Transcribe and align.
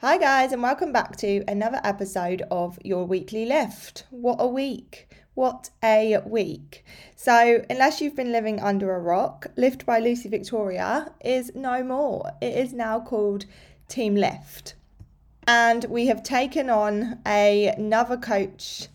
Hi, 0.00 0.16
guys, 0.16 0.52
and 0.52 0.62
welcome 0.62 0.92
back 0.92 1.16
to 1.16 1.42
another 1.48 1.80
episode 1.82 2.44
of 2.52 2.78
Your 2.84 3.04
Weekly 3.04 3.44
Lift. 3.44 4.04
What 4.10 4.36
a 4.38 4.46
week! 4.46 5.08
What 5.34 5.70
a 5.82 6.18
week. 6.24 6.84
So, 7.16 7.64
unless 7.68 8.00
you've 8.00 8.14
been 8.14 8.30
living 8.30 8.60
under 8.60 8.94
a 8.94 9.00
rock, 9.00 9.48
Lift 9.56 9.84
by 9.84 9.98
Lucy 9.98 10.28
Victoria 10.28 11.12
is 11.24 11.50
no 11.56 11.82
more. 11.82 12.30
It 12.40 12.56
is 12.56 12.72
now 12.72 13.00
called 13.00 13.46
Team 13.88 14.14
Lift. 14.14 14.76
And 15.48 15.84
we 15.86 16.06
have 16.06 16.22
taken 16.22 16.70
on 16.70 17.18
a, 17.26 17.66
another 17.76 18.16
coach 18.16 18.86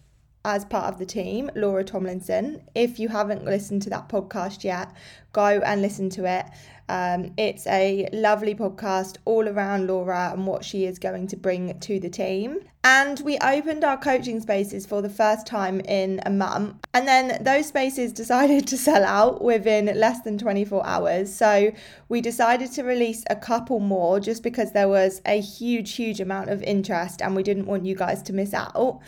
as 0.45 0.63
part 0.63 0.85
of 0.85 0.99
the 0.99 1.05
team, 1.05 1.49
Laura 1.53 1.83
Tomlinson. 1.83 2.61
If 2.75 2.97
you 2.97 3.09
haven't 3.09 3.43
listened 3.43 3.81
to 3.83 3.89
that 3.89 4.07
podcast 4.07 4.63
yet, 4.63 4.89
go 5.33 5.45
and 5.65 5.81
listen 5.81 6.09
to 6.11 6.25
it. 6.25 6.45
Um, 6.93 7.33
it's 7.37 7.65
a 7.65 8.07
lovely 8.13 8.53
podcast 8.53 9.17
all 9.25 9.49
around 9.49 9.87
Laura 9.87 10.29
and 10.31 10.45
what 10.45 10.63
she 10.63 10.85
is 10.85 10.99
going 10.99 11.25
to 11.29 11.35
bring 11.35 11.79
to 11.79 11.99
the 11.99 12.07
team. 12.07 12.59
And 12.83 13.19
we 13.21 13.39
opened 13.39 13.83
our 13.83 13.97
coaching 13.97 14.39
spaces 14.41 14.85
for 14.85 15.01
the 15.01 15.09
first 15.09 15.47
time 15.47 15.79
in 15.79 16.21
a 16.23 16.29
month. 16.29 16.75
And 16.93 17.07
then 17.07 17.43
those 17.43 17.65
spaces 17.65 18.13
decided 18.23 18.67
to 18.67 18.77
sell 18.77 19.03
out 19.03 19.43
within 19.43 19.87
less 19.99 20.21
than 20.21 20.37
24 20.37 20.85
hours. 20.85 21.33
So 21.33 21.71
we 22.09 22.21
decided 22.21 22.71
to 22.73 22.83
release 22.83 23.23
a 23.27 23.35
couple 23.35 23.79
more 23.79 24.19
just 24.19 24.43
because 24.43 24.73
there 24.73 24.87
was 24.87 25.19
a 25.25 25.41
huge, 25.41 25.95
huge 25.95 26.19
amount 26.19 26.51
of 26.51 26.61
interest 26.61 27.23
and 27.23 27.35
we 27.35 27.41
didn't 27.41 27.65
want 27.65 27.87
you 27.87 27.95
guys 27.95 28.21
to 28.23 28.33
miss 28.33 28.53
out. 28.53 28.99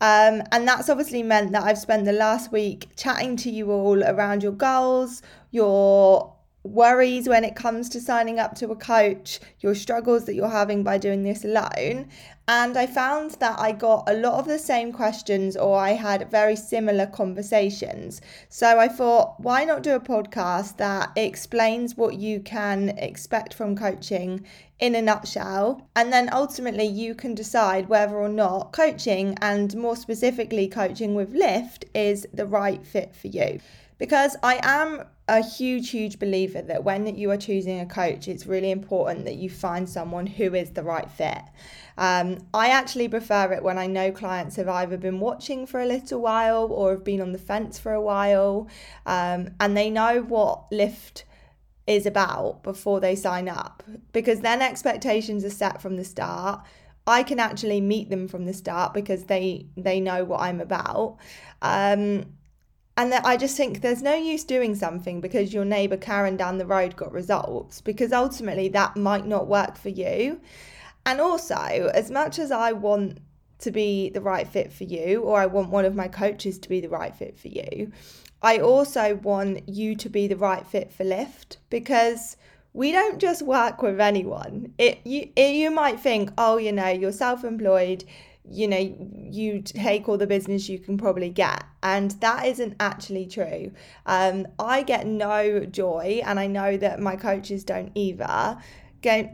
Um, 0.00 0.42
and 0.52 0.66
that's 0.66 0.88
obviously 0.88 1.22
meant 1.22 1.52
that 1.52 1.64
I've 1.64 1.78
spent 1.78 2.06
the 2.06 2.12
last 2.12 2.50
week 2.50 2.88
chatting 2.96 3.36
to 3.38 3.50
you 3.50 3.70
all 3.70 4.02
around 4.04 4.42
your 4.42 4.52
goals, 4.52 5.20
your 5.50 6.35
worries 6.66 7.28
when 7.28 7.44
it 7.44 7.54
comes 7.54 7.88
to 7.90 8.00
signing 8.00 8.38
up 8.38 8.54
to 8.56 8.70
a 8.70 8.76
coach, 8.76 9.40
your 9.60 9.74
struggles 9.74 10.24
that 10.24 10.34
you're 10.34 10.48
having 10.48 10.82
by 10.82 10.98
doing 10.98 11.22
this 11.22 11.44
alone. 11.44 12.08
And 12.48 12.76
I 12.76 12.86
found 12.86 13.32
that 13.40 13.58
I 13.58 13.72
got 13.72 14.08
a 14.08 14.14
lot 14.14 14.34
of 14.34 14.46
the 14.46 14.58
same 14.58 14.92
questions 14.92 15.56
or 15.56 15.78
I 15.78 15.90
had 15.90 16.30
very 16.30 16.54
similar 16.54 17.06
conversations. 17.06 18.20
So 18.48 18.78
I 18.78 18.86
thought, 18.86 19.40
why 19.40 19.64
not 19.64 19.82
do 19.82 19.94
a 19.94 20.00
podcast 20.00 20.76
that 20.76 21.10
explains 21.16 21.96
what 21.96 22.14
you 22.16 22.40
can 22.40 22.90
expect 22.90 23.52
from 23.52 23.76
coaching 23.76 24.46
in 24.78 24.94
a 24.94 25.02
nutshell? 25.02 25.88
And 25.96 26.12
then 26.12 26.28
ultimately, 26.32 26.86
you 26.86 27.14
can 27.14 27.34
decide 27.34 27.88
whether 27.88 28.16
or 28.16 28.28
not 28.28 28.72
coaching, 28.72 29.36
and 29.40 29.74
more 29.74 29.96
specifically, 29.96 30.68
coaching 30.68 31.14
with 31.14 31.34
Lift, 31.34 31.86
is 31.94 32.28
the 32.32 32.46
right 32.46 32.86
fit 32.86 33.14
for 33.16 33.26
you 33.26 33.58
because 33.98 34.36
I 34.42 34.60
am 34.62 35.04
a 35.28 35.42
huge, 35.42 35.90
huge 35.90 36.18
believer 36.18 36.62
that 36.62 36.84
when 36.84 37.16
you 37.16 37.30
are 37.32 37.36
choosing 37.36 37.80
a 37.80 37.86
coach, 37.86 38.28
it's 38.28 38.46
really 38.46 38.70
important 38.70 39.24
that 39.24 39.34
you 39.34 39.50
find 39.50 39.88
someone 39.88 40.26
who 40.26 40.54
is 40.54 40.70
the 40.70 40.84
right 40.84 41.10
fit. 41.10 41.42
Um, 41.98 42.38
I 42.54 42.68
actually 42.68 43.08
prefer 43.08 43.52
it 43.52 43.62
when 43.62 43.76
I 43.76 43.86
know 43.86 44.12
clients 44.12 44.56
have 44.56 44.68
either 44.68 44.96
been 44.96 45.18
watching 45.18 45.66
for 45.66 45.80
a 45.80 45.86
little 45.86 46.20
while 46.20 46.66
or 46.70 46.92
have 46.92 47.04
been 47.04 47.20
on 47.20 47.32
the 47.32 47.38
fence 47.38 47.78
for 47.78 47.92
a 47.92 48.00
while 48.00 48.68
um, 49.04 49.50
and 49.58 49.76
they 49.76 49.90
know 49.90 50.22
what 50.22 50.70
Lift 50.70 51.24
is 51.86 52.06
about 52.06 52.62
before 52.62 53.00
they 53.00 53.16
sign 53.16 53.48
up 53.48 53.82
because 54.12 54.40
then 54.40 54.60
expectations 54.60 55.44
are 55.44 55.50
set 55.50 55.80
from 55.80 55.96
the 55.96 56.04
start. 56.04 56.64
I 57.06 57.22
can 57.22 57.40
actually 57.40 57.80
meet 57.80 58.10
them 58.10 58.28
from 58.28 58.44
the 58.44 58.52
start 58.52 58.92
because 58.92 59.24
they 59.24 59.66
they 59.76 60.00
know 60.00 60.24
what 60.24 60.40
I'm 60.40 60.60
about. 60.60 61.18
Um, 61.62 62.26
and 62.96 63.12
that 63.12 63.26
I 63.26 63.36
just 63.36 63.56
think 63.56 63.80
there's 63.80 64.02
no 64.02 64.14
use 64.14 64.44
doing 64.44 64.74
something 64.74 65.20
because 65.20 65.52
your 65.52 65.64
neighbour 65.64 65.96
Karen 65.96 66.36
down 66.36 66.58
the 66.58 66.66
road 66.66 66.96
got 66.96 67.12
results 67.12 67.80
because 67.80 68.12
ultimately 68.12 68.68
that 68.68 68.96
might 68.96 69.26
not 69.26 69.46
work 69.46 69.76
for 69.76 69.90
you. 69.90 70.40
And 71.04 71.20
also, 71.20 71.90
as 71.94 72.10
much 72.10 72.38
as 72.38 72.50
I 72.50 72.72
want 72.72 73.18
to 73.58 73.70
be 73.70 74.10
the 74.10 74.20
right 74.20 74.46
fit 74.46 74.72
for 74.72 74.84
you, 74.84 75.22
or 75.22 75.38
I 75.38 75.46
want 75.46 75.70
one 75.70 75.84
of 75.84 75.94
my 75.94 76.08
coaches 76.08 76.58
to 76.58 76.68
be 76.68 76.80
the 76.80 76.88
right 76.88 77.14
fit 77.14 77.38
for 77.38 77.48
you, 77.48 77.92
I 78.42 78.58
also 78.58 79.14
want 79.16 79.68
you 79.68 79.94
to 79.96 80.08
be 80.08 80.26
the 80.26 80.36
right 80.36 80.66
fit 80.66 80.92
for 80.92 81.04
Lift 81.04 81.58
because 81.70 82.36
we 82.72 82.92
don't 82.92 83.18
just 83.18 83.40
work 83.42 83.82
with 83.82 84.00
anyone. 84.00 84.74
It 84.78 85.00
you 85.04 85.30
it, 85.36 85.54
you 85.54 85.70
might 85.70 86.00
think, 86.00 86.30
oh, 86.36 86.58
you 86.58 86.72
know, 86.72 86.88
you're 86.88 87.12
self-employed, 87.12 88.04
you 88.50 88.68
know 88.68 88.94
you 89.30 89.60
take 89.62 90.08
all 90.08 90.16
the 90.16 90.26
business 90.26 90.68
you 90.68 90.78
can 90.78 90.96
probably 90.96 91.30
get. 91.30 91.64
And 91.82 92.10
that 92.20 92.46
isn't 92.46 92.74
actually 92.80 93.26
true. 93.26 93.72
Um, 94.06 94.46
i 94.58 94.82
get 94.82 95.06
no 95.06 95.60
joy 95.64 96.20
and 96.24 96.38
i 96.40 96.46
know 96.46 96.76
that 96.76 97.00
my 97.00 97.16
coaches 97.16 97.64
don't 97.64 97.92
either 97.94 98.58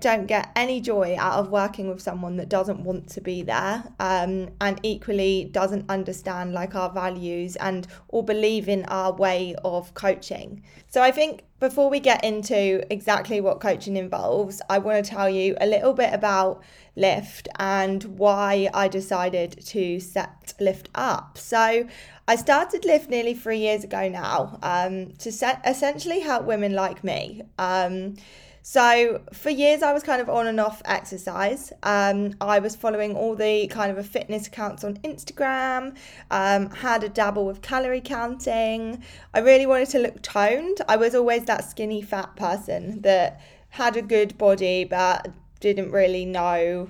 don't 0.01 0.27
get 0.27 0.51
any 0.55 0.81
joy 0.81 1.17
out 1.19 1.39
of 1.39 1.49
working 1.49 1.89
with 1.89 2.01
someone 2.01 2.37
that 2.37 2.49
doesn't 2.49 2.83
want 2.85 3.09
to 3.09 3.21
be 3.21 3.43
there 3.43 3.83
um, 4.01 4.51
and 4.61 4.79
equally 4.83 5.49
doesn't 5.53 5.89
understand 5.89 6.53
like 6.53 6.75
our 6.75 6.91
values 6.91 7.57
and 7.57 7.87
or 8.09 8.23
believe 8.23 8.69
in 8.69 8.85
our 8.87 9.13
way 9.13 9.55
of 9.65 9.95
coaching. 9.95 10.63
So 10.89 11.03
i 11.03 11.11
think 11.11 11.45
before 11.63 11.89
we 11.89 12.01
get 12.01 12.25
into 12.25 12.85
exactly 12.93 13.41
what 13.41 13.61
coaching 13.61 13.97
involves 13.97 14.61
i 14.69 14.79
want 14.79 15.03
to 15.03 15.09
tell 15.09 15.31
you 15.31 15.57
a 15.61 15.67
little 15.67 15.95
bit 15.95 16.13
about 16.13 16.61
Lift 16.95 17.49
and 17.59 18.05
why 18.05 18.69
I 18.75 18.89
decided 18.89 19.59
to 19.69 19.99
set 19.99 20.53
Lift 20.61 20.91
up. 20.95 21.39
So 21.39 21.87
I 22.29 22.37
started 22.37 22.85
Lift 22.85 23.09
nearly 23.09 23.35
three 23.35 23.59
years 23.59 23.83
ago 23.83 24.09
now 24.09 24.59
um, 24.63 25.13
to 25.13 25.33
set, 25.33 25.63
essentially 25.67 26.21
help 26.21 26.45
women 26.45 26.75
like 26.75 27.03
me. 27.03 27.43
Um, 27.59 28.17
so 28.63 29.21
for 29.33 29.51
years, 29.51 29.83
I 29.83 29.93
was 29.93 30.05
kind 30.05 30.23
of 30.23 30.29
on 30.31 30.47
and 30.47 30.61
off 30.61 30.83
exercise. 30.85 31.73
Um, 31.83 32.35
I 32.41 32.61
was 32.61 32.77
following 32.77 33.17
all 33.17 33.35
the 33.35 33.67
kind 33.67 33.97
of 33.97 34.07
fitness 34.07 34.47
accounts 34.47 34.85
on 34.85 34.99
Instagram. 34.99 35.97
Um, 36.31 36.71
had 36.71 37.03
a 37.03 37.09
dabble 37.09 37.45
with 37.45 37.61
calorie 37.61 38.01
counting. 38.01 39.03
I 39.35 39.41
really 39.41 39.67
wanted 39.67 39.89
to 39.91 39.99
look 39.99 40.23
toned. 40.23 40.81
I 40.89 40.97
was 40.97 41.15
always 41.15 41.45
that 41.47 41.69
skinny 41.69 42.03
fat 42.03 42.37
person 42.37 43.01
that 43.03 43.41
had 43.71 43.97
a 43.97 44.03
good 44.03 44.39
body 44.39 44.85
but 44.85 45.29
didn't 45.59 45.91
really 45.91 46.25
know, 46.25 46.89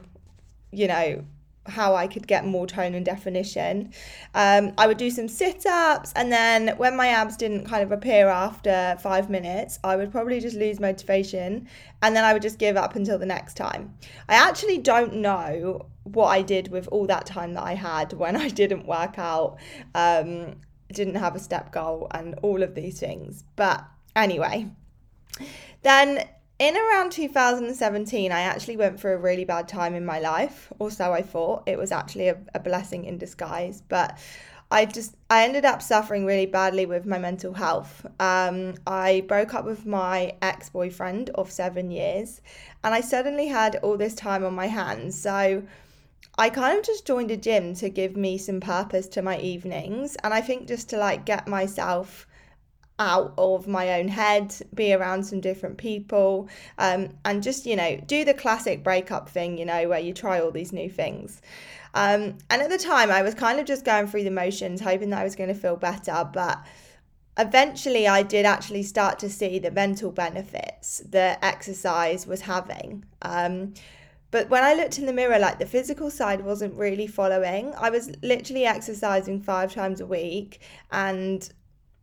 you 0.73 0.89
know, 0.89 1.25
how 1.67 1.95
I 1.95 2.07
could 2.07 2.27
get 2.27 2.45
more 2.45 2.67
tone 2.67 2.95
and 2.95 3.05
definition. 3.05 3.93
Um, 4.35 4.73
I 4.77 4.87
would 4.87 4.99
do 4.99 5.11
some 5.11 5.29
sit 5.29 5.65
ups, 5.67 6.13
and 6.17 6.33
then 6.33 6.77
when 6.77 6.97
my 6.97 7.09
abs 7.09 7.37
didn't 7.37 7.67
kind 7.67 7.83
of 7.83 7.93
appear 7.93 8.29
after 8.29 8.97
five 9.01 9.31
minutes, 9.31 9.79
I 9.85 9.97
would 9.97 10.11
probably 10.11 10.41
just 10.41 10.57
lose 10.57 10.81
motivation 10.81 11.69
and 12.03 12.17
then 12.17 12.25
I 12.25 12.33
would 12.33 12.43
just 12.43 12.59
give 12.59 12.77
up 12.77 12.97
until 12.97 13.19
the 13.19 13.27
next 13.27 13.55
time. 13.55 13.95
I 14.29 14.35
actually 14.35 14.79
don't 14.79 15.15
know 15.15 15.87
what 16.03 16.27
I 16.27 16.43
did 16.43 16.69
with 16.69 16.89
all 16.89 17.07
that 17.07 17.27
time 17.27 17.55
that 17.55 17.63
I 17.63 17.75
had 17.75 18.13
when 18.13 18.37
I 18.37 18.49
didn't 18.49 18.87
work 18.87 19.19
out, 19.19 19.59
um, 19.95 20.57
didn't 20.93 21.15
have 21.15 21.37
a 21.37 21.39
step 21.39 21.73
goal, 21.73 22.09
and 22.11 22.35
all 22.43 22.63
of 22.63 22.75
these 22.75 22.99
things. 22.99 23.45
But 23.55 23.85
anyway, 24.17 24.69
then 25.83 26.29
in 26.63 26.77
around 26.77 27.11
2017, 27.11 28.31
I 28.31 28.41
actually 28.43 28.77
went 28.77 29.01
through 29.01 29.15
a 29.15 29.19
really 29.19 29.45
bad 29.45 29.67
time 29.67 29.97
in 29.97 30.05
my 30.05 30.21
life, 30.21 30.73
or 30.79 30.93
so 30.93 31.13
I 31.13 31.21
thought. 31.21 31.65
It 31.67 31.77
was 31.77 31.91
actually 31.91 32.29
a, 32.29 32.39
a 32.55 32.61
blessing 32.61 33.05
in 33.05 33.19
disguise, 33.19 33.83
but 33.89 34.17
I 34.71 34.85
just 34.85 35.17
I 35.29 35.43
ended 35.43 35.65
up 35.65 35.83
suffering 35.83 36.25
really 36.25 36.47
badly 36.47 36.87
with 36.87 37.05
my 37.05 37.19
mental 37.19 37.53
health. 37.53 38.07
Um, 38.21 38.75
I 38.87 39.25
broke 39.27 39.55
up 39.55 39.65
with 39.65 39.87
my 39.87 40.37
ex 40.41 40.71
boyfriend 40.71 41.31
of 41.31 41.51
seven 41.51 41.91
years, 41.91 42.41
and 42.85 42.95
I 42.95 43.01
suddenly 43.01 43.49
had 43.49 43.81
all 43.83 43.97
this 43.97 44.15
time 44.15 44.45
on 44.45 44.55
my 44.55 44.69
hands. 44.69 45.21
So 45.21 45.65
I 46.39 46.49
kind 46.49 46.79
of 46.79 46.85
just 46.85 47.05
joined 47.05 47.33
a 47.33 47.37
gym 47.37 47.75
to 47.75 47.89
give 47.89 48.17
me 48.17 48.39
some 48.39 48.61
purpose 48.61 49.09
to 49.09 49.21
my 49.21 49.37
evenings, 49.41 50.15
and 50.23 50.33
I 50.33 50.41
think 50.41 50.69
just 50.69 50.89
to 50.91 50.97
like 50.97 51.27
get 51.27 51.49
myself 51.49 52.29
out 52.99 53.35
of 53.39 53.67
my 53.67 53.99
own 53.99 54.09
head, 54.09 54.55
be 54.75 54.93
around 54.93 55.25
some 55.25 55.41
different 55.41 55.77
people, 55.79 56.49
um, 56.79 57.09
and 57.25 57.43
just, 57.43 57.67
you 57.67 57.77
know, 57.77 57.97
do 58.07 58.25
the 58.25 58.35
classic 58.35 58.85
breakup 58.85 59.29
thing, 59.29 59.59
you 59.59 59.65
know, 59.65 59.89
where 59.89 59.99
you 59.99 60.13
try 60.13 60.41
all 60.41 60.51
these 60.51 60.73
new 60.73 60.89
things. 60.89 61.41
Um, 61.95 62.39
and 62.51 62.63
at 62.63 62.71
the 62.71 62.79
time, 62.79 63.11
I 63.11 63.23
was 63.23 63.35
kind 63.35 63.59
of 63.61 63.67
just 63.67 63.85
going 63.85 64.07
through 64.07 64.25
the 64.25 64.31
motions, 64.31 64.81
hoping 64.81 65.11
that 65.11 65.21
I 65.21 65.25
was 65.25 65.37
going 65.37 65.49
to 65.49 65.55
feel 65.55 65.77
better. 65.77 66.29
But 66.33 66.65
eventually, 67.39 68.07
I 68.09 68.23
did 68.23 68.47
actually 68.47 68.83
start 68.83 69.19
to 69.21 69.29
see 69.29 69.59
the 69.59 69.71
mental 69.71 70.11
benefits 70.11 71.03
that 71.11 71.39
exercise 71.43 72.27
was 72.27 72.43
having. 72.43 73.05
Um, 73.23 73.75
but 74.31 74.49
when 74.49 74.65
I 74.65 74.73
looked 74.73 74.99
in 74.99 75.05
the 75.05 75.13
mirror, 75.13 75.39
like 75.39 75.59
the 75.59 75.67
physical 75.67 76.11
side 76.11 76.43
wasn't 76.43 76.75
really 76.75 77.07
following. 77.07 77.75
I 77.77 77.91
was 77.91 78.11
literally 78.23 78.65
exercising 78.65 79.43
five 79.43 79.75
times 79.75 80.01
a 80.01 80.07
week 80.07 80.63
and 80.91 81.47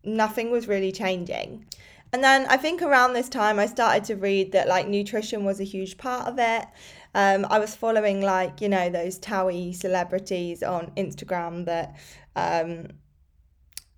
nothing 0.03 0.51
was 0.51 0.67
really 0.67 0.91
changing. 0.91 1.65
And 2.11 2.23
then 2.23 2.47
I 2.47 2.57
think 2.57 2.81
around 2.81 3.13
this 3.13 3.29
time 3.29 3.59
I 3.59 3.67
started 3.67 4.03
to 4.05 4.15
read 4.15 4.51
that 4.53 4.67
like 4.67 4.87
nutrition 4.87 5.45
was 5.45 5.59
a 5.59 5.63
huge 5.63 5.97
part 5.97 6.27
of 6.27 6.39
it. 6.39 6.65
Um, 7.13 7.45
I 7.49 7.59
was 7.59 7.75
following 7.75 8.21
like, 8.21 8.61
you 8.61 8.69
know, 8.69 8.89
those 8.89 9.19
TOWIE 9.19 9.73
celebrities 9.73 10.63
on 10.63 10.91
Instagram 10.97 11.65
that 11.65 11.95
um, 12.35 12.87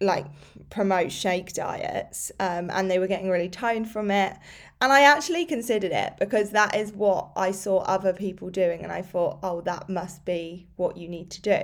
like 0.01 0.25
promote 0.69 1.11
shake 1.11 1.53
diets 1.53 2.31
um, 2.39 2.69
and 2.71 2.89
they 2.89 2.99
were 2.99 3.07
getting 3.07 3.29
really 3.29 3.49
toned 3.49 3.89
from 3.89 4.09
it 4.09 4.35
and 4.81 4.91
i 4.91 5.01
actually 5.01 5.45
considered 5.45 5.91
it 5.91 6.13
because 6.19 6.49
that 6.51 6.75
is 6.75 6.91
what 6.91 7.29
i 7.35 7.51
saw 7.51 7.79
other 7.79 8.11
people 8.11 8.49
doing 8.49 8.81
and 8.81 8.91
i 8.91 9.01
thought 9.01 9.37
oh 9.43 9.61
that 9.61 9.87
must 9.87 10.25
be 10.25 10.67
what 10.75 10.97
you 10.97 11.07
need 11.07 11.29
to 11.29 11.41
do 11.41 11.61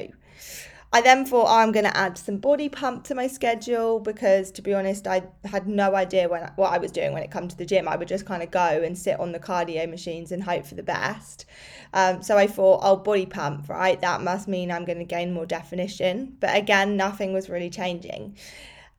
I 0.94 1.02
then 1.02 1.26
thought 1.26 1.48
oh, 1.50 1.58
I'm 1.58 1.74
going 1.74 1.86
to 1.86 1.98
add 1.98 2.18
some 2.18 2.38
body 2.38 2.70
pump 2.70 3.04
to 3.06 3.16
my 3.16 3.28
schedule 3.28 4.00
because, 4.00 4.52
to 4.52 4.62
be 4.62 4.74
honest, 4.74 5.06
I 5.06 5.24
had 5.44 5.68
no 5.68 5.96
idea 5.96 6.30
when, 6.30 6.50
what 6.56 6.72
I 6.72 6.78
was 6.78 6.92
doing 6.92 7.12
when 7.12 7.24
it 7.24 7.32
comes 7.32 7.54
to 7.54 7.58
the 7.58 7.66
gym. 7.66 7.88
I 7.90 7.98
would 7.98 8.08
just 8.08 8.26
kind 8.26 8.42
of 8.42 8.52
go 8.52 8.60
and 8.60 8.98
sit 8.98 9.20
on 9.20 9.34
the 9.34 9.40
cardio 9.40 9.90
machines 9.90 10.32
and 10.32 10.42
hope 10.44 10.66
for 10.66 10.76
the 10.76 10.84
best. 10.84 11.46
Um, 11.94 12.22
so 12.24 12.38
I 12.38 12.48
thought, 12.48 12.80
oh, 12.84 12.96
body 12.96 13.26
pump, 13.26 13.68
right? 13.68 14.00
That 14.00 14.22
must 14.22 14.48
mean 14.48 14.72
I'm 14.72 14.86
going 14.86 15.00
to 15.00 15.04
gain 15.04 15.34
more 15.34 15.46
definition. 15.46 16.38
But 16.40 16.56
again, 16.56 16.96
nothing 16.96 17.34
was 17.34 17.50
really 17.50 17.70
changing. 17.70 18.38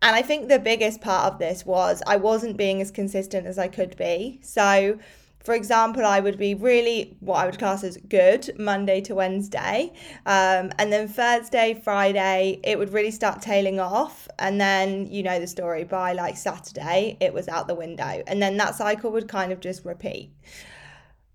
And 0.03 0.15
I 0.15 0.23
think 0.23 0.49
the 0.49 0.59
biggest 0.59 1.01
part 1.01 1.33
of 1.33 1.39
this 1.39 1.65
was 1.65 2.03
I 2.07 2.17
wasn't 2.17 2.57
being 2.57 2.83
as 2.83 2.91
consistent 2.91 3.47
as 3.47 3.59
I 3.59 3.69
could 3.69 3.97
be. 3.97 4.41
So 4.43 4.99
for 5.41 5.55
example, 5.55 6.05
I 6.05 6.21
would 6.21 6.37
be 6.37 6.55
really 6.55 7.17
what 7.21 7.37
I 7.37 7.47
would 7.47 7.59
class 7.59 7.83
as 7.85 7.97
good 7.97 8.51
Monday 8.59 9.01
to 9.03 9.15
Wednesday. 9.15 9.93
Um, 10.27 10.71
and 10.79 10.93
then 10.93 11.09
Thursday, 11.09 11.81
Friday, 11.83 12.61
it 12.63 12.79
would 12.79 12.93
really 12.93 13.11
start 13.11 13.41
tailing 13.41 13.81
off. 13.81 14.29
And 14.39 14.61
then, 14.61 15.07
you 15.07 15.23
know, 15.23 15.39
the 15.41 15.47
story 15.47 15.85
by 15.85 16.13
like 16.13 16.37
Saturday, 16.37 17.17
it 17.21 17.33
was 17.33 17.49
out 17.49 17.67
the 17.67 17.75
window. 17.75 18.23
And 18.27 18.43
then 18.43 18.57
that 18.59 18.75
cycle 18.75 19.11
would 19.13 19.29
kind 19.29 19.53
of 19.53 19.61
just 19.61 19.85
repeat. 19.85 20.31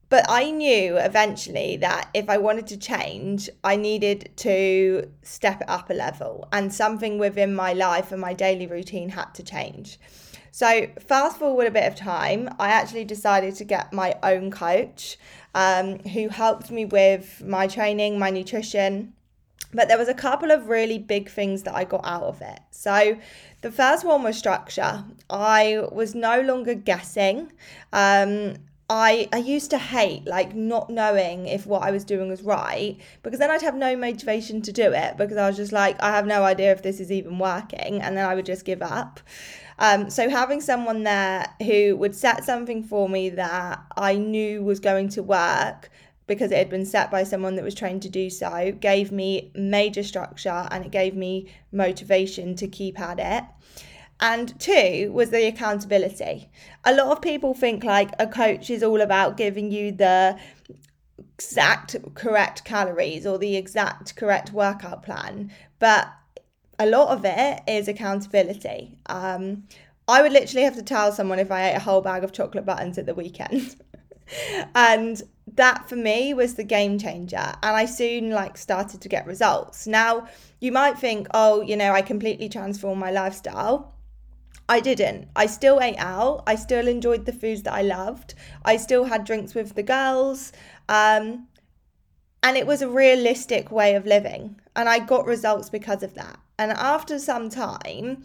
But 0.09 0.25
I 0.29 0.51
knew 0.51 0.97
eventually 0.97 1.77
that 1.77 2.09
if 2.13 2.29
I 2.29 2.37
wanted 2.37 2.67
to 2.67 2.77
change, 2.77 3.49
I 3.63 3.77
needed 3.77 4.29
to 4.37 5.09
step 5.23 5.61
it 5.61 5.67
up 5.67 5.89
a 5.89 5.93
level, 5.93 6.47
and 6.51 6.71
something 6.71 7.17
within 7.17 7.55
my 7.55 7.73
life 7.73 8.11
and 8.11 8.21
my 8.21 8.35
daily 8.35 8.67
routine 8.67 9.09
had 9.09 9.33
to 9.33 9.41
change. 9.41 9.97
So, 10.55 10.85
fast 10.99 11.39
forward 11.39 11.65
a 11.65 11.71
bit 11.71 11.87
of 11.87 11.95
time, 11.95 12.47
I 12.59 12.69
actually 12.69 13.05
decided 13.05 13.55
to 13.55 13.63
get 13.63 13.91
my 13.91 14.15
own 14.21 14.51
coach 14.51 15.17
um, 15.55 15.97
who 15.97 16.29
helped 16.29 16.69
me 16.69 16.85
with 16.85 17.43
my 17.43 17.65
training, 17.65 18.19
my 18.19 18.29
nutrition. 18.29 19.13
But 19.73 19.87
there 19.87 19.97
was 19.97 20.09
a 20.09 20.13
couple 20.13 20.51
of 20.51 20.67
really 20.67 20.99
big 20.99 21.27
things 21.27 21.63
that 21.63 21.73
I 21.73 21.85
got 21.85 22.05
out 22.05 22.21
of 22.21 22.39
it. 22.43 22.59
So, 22.69 23.17
the 23.61 23.71
first 23.71 24.05
one 24.05 24.21
was 24.21 24.37
structure. 24.37 25.03
I 25.27 25.87
was 25.91 26.13
no 26.13 26.41
longer 26.41 26.75
guessing. 26.75 27.51
Um, 27.91 28.57
I, 28.91 29.27
I 29.33 29.37
used 29.37 29.71
to 29.71 29.79
hate 29.79 30.27
like 30.27 30.53
not 30.53 30.87
knowing 30.91 31.47
if 31.47 31.65
what 31.65 31.81
I 31.81 31.89
was 31.89 32.03
doing 32.03 32.29
was 32.29 32.43
right 32.43 32.97
because 33.23 33.39
then 33.39 33.49
I'd 33.49 33.61
have 33.63 33.75
no 33.75 33.95
motivation 33.95 34.61
to 34.61 34.71
do 34.71 34.91
it 34.93 35.17
because 35.17 35.37
I 35.37 35.47
was 35.47 35.55
just 35.55 35.71
like 35.71 35.99
I 36.03 36.11
have 36.11 36.27
no 36.27 36.43
idea 36.43 36.73
if 36.73 36.83
this 36.83 36.99
is 36.99 37.11
even 37.11 37.39
working 37.39 38.01
and 38.01 38.15
then 38.15 38.25
I 38.25 38.35
would 38.35 38.45
just 38.45 38.65
give 38.65 38.83
up. 38.83 39.19
Um, 39.83 40.09
so 40.09 40.29
having 40.29 40.61
someone 40.61 41.03
there 41.03 41.45
who 41.61 41.97
would 41.97 42.15
set 42.15 42.45
something 42.45 42.83
for 42.83 43.09
me 43.09 43.29
that 43.31 43.83
I 43.97 44.15
knew 44.15 44.63
was 44.63 44.79
going 44.79 45.09
to 45.09 45.21
work 45.21 45.89
because 46.25 46.53
it 46.53 46.57
had 46.57 46.69
been 46.69 46.85
set 46.85 47.11
by 47.11 47.25
someone 47.25 47.57
that 47.57 47.65
was 47.65 47.75
trained 47.75 48.01
to 48.03 48.09
do 48.09 48.29
so 48.29 48.71
gave 48.79 49.11
me 49.11 49.51
major 49.55 50.01
structure 50.01 50.69
and 50.71 50.85
it 50.85 50.91
gave 50.91 51.17
me 51.17 51.53
motivation 51.73 52.55
to 52.55 52.67
keep 52.69 52.97
at 52.97 53.19
it. 53.19 53.43
And 54.21 54.57
two 54.57 55.11
was 55.11 55.31
the 55.31 55.47
accountability. 55.47 56.49
A 56.85 56.95
lot 56.95 57.07
of 57.07 57.21
people 57.21 57.53
think 57.53 57.83
like 57.83 58.11
a 58.17 58.25
coach 58.25 58.69
is 58.69 58.83
all 58.83 59.01
about 59.01 59.35
giving 59.35 59.69
you 59.69 59.91
the 59.91 60.39
exact 61.33 61.97
correct 62.15 62.63
calories 62.63 63.27
or 63.27 63.37
the 63.37 63.57
exact 63.57 64.15
correct 64.15 64.53
workout 64.53 65.03
plan, 65.03 65.51
but 65.79 66.07
a 66.79 66.85
lot 66.85 67.09
of 67.09 67.23
it 67.25 67.61
is 67.67 67.87
accountability. 67.87 68.97
Um, 69.07 69.63
I 70.07 70.21
would 70.21 70.33
literally 70.33 70.63
have 70.63 70.75
to 70.75 70.83
tell 70.83 71.11
someone 71.11 71.39
if 71.39 71.51
I 71.51 71.69
ate 71.69 71.75
a 71.75 71.79
whole 71.79 72.01
bag 72.01 72.23
of 72.23 72.31
chocolate 72.31 72.65
buttons 72.65 72.97
at 72.97 73.05
the 73.05 73.15
weekend. 73.15 73.75
and 74.75 75.21
that 75.55 75.87
for 75.87 75.95
me 75.95 76.33
was 76.33 76.55
the 76.55 76.63
game 76.63 76.97
changer 76.97 77.35
and 77.61 77.75
i 77.75 77.83
soon 77.83 78.29
like 78.29 78.57
started 78.57 79.01
to 79.01 79.09
get 79.09 79.27
results 79.27 79.85
now 79.85 80.25
you 80.61 80.71
might 80.71 80.97
think 80.97 81.27
oh 81.33 81.61
you 81.61 81.75
know 81.75 81.91
i 81.91 82.01
completely 82.01 82.47
transformed 82.47 82.99
my 82.99 83.11
lifestyle 83.11 83.93
I 84.69 84.79
didn't. 84.79 85.27
I 85.35 85.45
still 85.47 85.81
ate 85.81 85.97
out. 85.97 86.43
I 86.47 86.55
still 86.55 86.87
enjoyed 86.87 87.25
the 87.25 87.33
foods 87.33 87.63
that 87.63 87.73
I 87.73 87.81
loved. 87.81 88.33
I 88.63 88.77
still 88.77 89.03
had 89.03 89.25
drinks 89.25 89.53
with 89.53 89.75
the 89.75 89.83
girls. 89.83 90.53
Um, 90.87 91.47
and 92.41 92.57
it 92.57 92.65
was 92.65 92.81
a 92.81 92.89
realistic 92.89 93.71
way 93.71 93.95
of 93.95 94.05
living. 94.05 94.59
And 94.75 94.87
I 94.87 94.99
got 94.99 95.25
results 95.25 95.69
because 95.69 96.01
of 96.01 96.13
that. 96.15 96.39
And 96.63 96.71
after 96.71 97.19
some 97.19 97.49
time, 97.49 98.23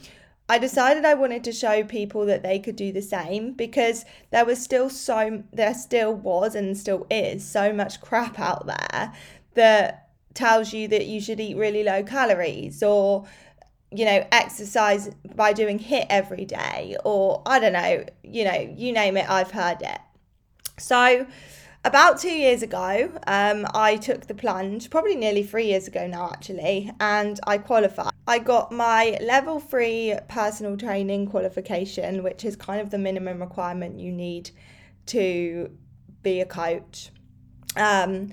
I 0.49 0.59
decided 0.59 1.05
I 1.05 1.15
wanted 1.15 1.43
to 1.43 1.53
show 1.53 1.83
people 1.83 2.25
that 2.27 2.45
they 2.45 2.61
could 2.61 2.77
do 2.77 2.93
the 2.93 3.03
same 3.03 3.53
because 3.53 4.05
there 4.31 4.45
was 4.45 4.63
still 4.63 4.89
so, 4.91 5.43
there 5.53 5.75
still 5.75 6.15
was 6.15 6.55
and 6.55 6.79
still 6.79 7.05
is 7.11 7.45
so 7.45 7.73
much 7.73 8.01
crap 8.01 8.39
out 8.39 8.65
there 8.67 9.13
that 9.55 10.11
tells 10.35 10.73
you 10.73 10.87
that 10.87 11.07
you 11.07 11.21
should 11.21 11.41
eat 11.41 11.57
really 11.57 11.83
low 11.83 12.05
calories 12.05 12.81
or, 12.81 13.27
you 13.91 14.05
know, 14.05 14.25
exercise 14.31 15.11
by 15.35 15.53
doing 15.53 15.81
hit 15.81 16.07
every 16.09 16.45
day 16.45 16.97
or 17.05 17.43
I 17.45 17.59
don't 17.59 17.73
know, 17.73 18.05
you 18.23 18.45
know, 18.45 18.73
you 18.77 18.93
name 18.93 19.17
it, 19.17 19.29
I've 19.29 19.51
heard 19.51 19.83
it. 19.83 19.99
So, 20.79 21.27
about 21.85 22.19
two 22.19 22.33
years 22.33 22.63
ago, 22.63 23.11
um, 23.27 23.67
I 23.75 23.97
took 23.97 24.27
the 24.27 24.35
plunge, 24.35 24.91
probably 24.91 25.17
nearly 25.17 25.43
three 25.43 25.67
years 25.67 25.87
ago 25.87 26.07
now, 26.07 26.31
actually, 26.31 26.91
and 27.01 27.39
I 27.47 27.59
qualified. 27.59 28.13
I 28.27 28.39
got 28.39 28.73
my 28.73 29.17
level 29.23 29.61
three 29.61 30.15
personal 30.29 30.77
training 30.77 31.29
qualification, 31.29 32.23
which 32.23 32.45
is 32.45 32.57
kind 32.57 32.81
of 32.81 32.91
the 32.91 32.99
minimum 32.99 33.41
requirement 33.41 33.99
you 33.99 34.13
need 34.13 34.51
to 35.07 35.71
be 36.23 36.41
a 36.41 36.47
coach. 36.47 37.11
Um, 37.77 38.33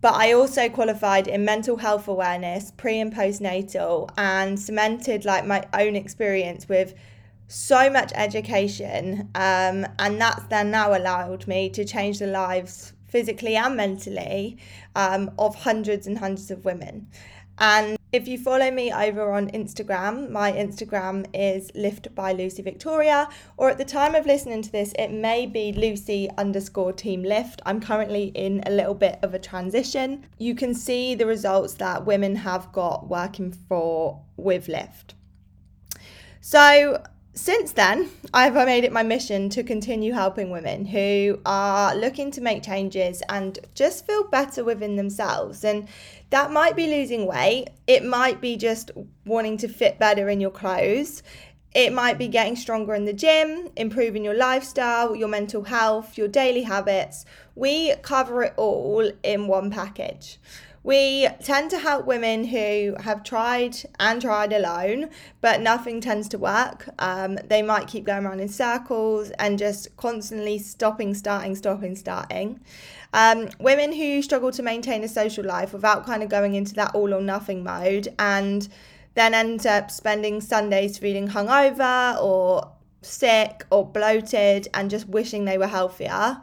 but 0.00 0.14
I 0.14 0.32
also 0.32 0.68
qualified 0.68 1.28
in 1.28 1.44
mental 1.44 1.76
health 1.76 2.08
awareness, 2.08 2.70
pre 2.70 2.98
and 3.00 3.14
postnatal, 3.14 4.10
and 4.16 4.58
cemented 4.58 5.24
like 5.24 5.46
my 5.46 5.64
own 5.72 5.96
experience 5.96 6.68
with 6.68 6.94
so 7.48 7.90
much 7.90 8.12
education 8.14 9.28
um, 9.34 9.86
and 9.98 10.20
that's 10.20 10.44
then 10.46 10.70
now 10.70 10.96
allowed 10.96 11.46
me 11.46 11.68
to 11.68 11.84
change 11.84 12.18
the 12.18 12.26
lives 12.26 12.92
physically 13.08 13.56
and 13.56 13.76
mentally 13.76 14.56
um, 14.96 15.30
of 15.38 15.54
hundreds 15.54 16.06
and 16.06 16.18
hundreds 16.18 16.50
of 16.50 16.64
women 16.64 17.06
and 17.58 17.98
if 18.14 18.26
you 18.28 18.38
follow 18.38 18.70
me 18.70 18.92
over 18.92 19.32
on 19.32 19.48
Instagram, 19.50 20.30
my 20.30 20.52
Instagram 20.52 21.26
is 21.32 21.70
Lift 21.74 22.14
by 22.14 22.32
Lucy 22.32 22.62
Victoria, 22.62 23.28
or 23.56 23.70
at 23.70 23.78
the 23.78 23.84
time 23.84 24.14
of 24.14 24.26
listening 24.26 24.62
to 24.62 24.72
this, 24.72 24.92
it 24.98 25.10
may 25.10 25.46
be 25.46 25.72
Lucy 25.72 26.28
underscore 26.38 26.92
Team 26.92 27.22
Lift. 27.22 27.60
I'm 27.64 27.80
currently 27.80 28.26
in 28.34 28.62
a 28.66 28.70
little 28.70 28.94
bit 28.94 29.18
of 29.22 29.34
a 29.34 29.38
transition. 29.38 30.26
You 30.38 30.54
can 30.54 30.74
see 30.74 31.14
the 31.14 31.26
results 31.26 31.74
that 31.74 32.06
women 32.06 32.36
have 32.36 32.72
got 32.72 33.08
working 33.08 33.52
for 33.52 34.20
with 34.36 34.68
Lift. 34.68 35.14
So 36.40 37.02
since 37.34 37.72
then, 37.72 38.10
I've 38.32 38.54
made 38.54 38.84
it 38.84 38.92
my 38.92 39.02
mission 39.02 39.48
to 39.50 39.64
continue 39.64 40.12
helping 40.12 40.50
women 40.50 40.86
who 40.86 41.40
are 41.44 41.94
looking 41.94 42.30
to 42.32 42.40
make 42.40 42.62
changes 42.62 43.22
and 43.28 43.58
just 43.74 44.06
feel 44.06 44.24
better 44.24 44.62
within 44.62 44.94
themselves. 44.94 45.64
And 45.64 45.88
that 46.30 46.52
might 46.52 46.76
be 46.76 46.86
losing 46.86 47.26
weight, 47.26 47.68
it 47.86 48.04
might 48.04 48.40
be 48.40 48.56
just 48.56 48.92
wanting 49.24 49.56
to 49.58 49.68
fit 49.68 49.98
better 49.98 50.28
in 50.28 50.40
your 50.40 50.50
clothes. 50.50 51.22
It 51.74 51.92
might 51.92 52.18
be 52.18 52.28
getting 52.28 52.54
stronger 52.54 52.94
in 52.94 53.04
the 53.04 53.12
gym, 53.12 53.68
improving 53.74 54.24
your 54.24 54.34
lifestyle, 54.34 55.16
your 55.16 55.26
mental 55.26 55.64
health, 55.64 56.16
your 56.16 56.28
daily 56.28 56.62
habits. 56.62 57.24
We 57.56 57.96
cover 57.96 58.44
it 58.44 58.54
all 58.56 59.10
in 59.24 59.48
one 59.48 59.72
package. 59.72 60.38
We 60.84 61.28
tend 61.42 61.70
to 61.70 61.78
help 61.78 62.04
women 62.04 62.44
who 62.44 62.94
have 63.00 63.24
tried 63.24 63.74
and 63.98 64.20
tried 64.20 64.52
alone, 64.52 65.08
but 65.40 65.62
nothing 65.62 66.02
tends 66.02 66.28
to 66.28 66.38
work. 66.38 66.90
Um, 66.98 67.38
they 67.48 67.62
might 67.62 67.88
keep 67.88 68.04
going 68.04 68.26
around 68.26 68.40
in 68.40 68.48
circles 68.48 69.30
and 69.38 69.58
just 69.58 69.96
constantly 69.96 70.58
stopping, 70.58 71.14
starting, 71.14 71.54
stopping, 71.56 71.96
starting. 71.96 72.60
Um, 73.14 73.48
women 73.58 73.94
who 73.94 74.20
struggle 74.20 74.52
to 74.52 74.62
maintain 74.62 75.02
a 75.02 75.08
social 75.08 75.44
life 75.44 75.72
without 75.72 76.04
kind 76.04 76.22
of 76.22 76.28
going 76.28 76.54
into 76.54 76.74
that 76.74 76.94
all 76.94 77.14
or 77.14 77.22
nothing 77.22 77.64
mode 77.64 78.08
and 78.18 78.68
then 79.14 79.32
end 79.32 79.66
up 79.66 79.90
spending 79.90 80.42
Sundays 80.42 80.98
feeling 80.98 81.28
hungover 81.28 82.20
or 82.20 82.70
sick 83.00 83.64
or 83.70 83.86
bloated 83.86 84.68
and 84.74 84.90
just 84.90 85.08
wishing 85.08 85.46
they 85.46 85.56
were 85.56 85.66
healthier 85.66 86.42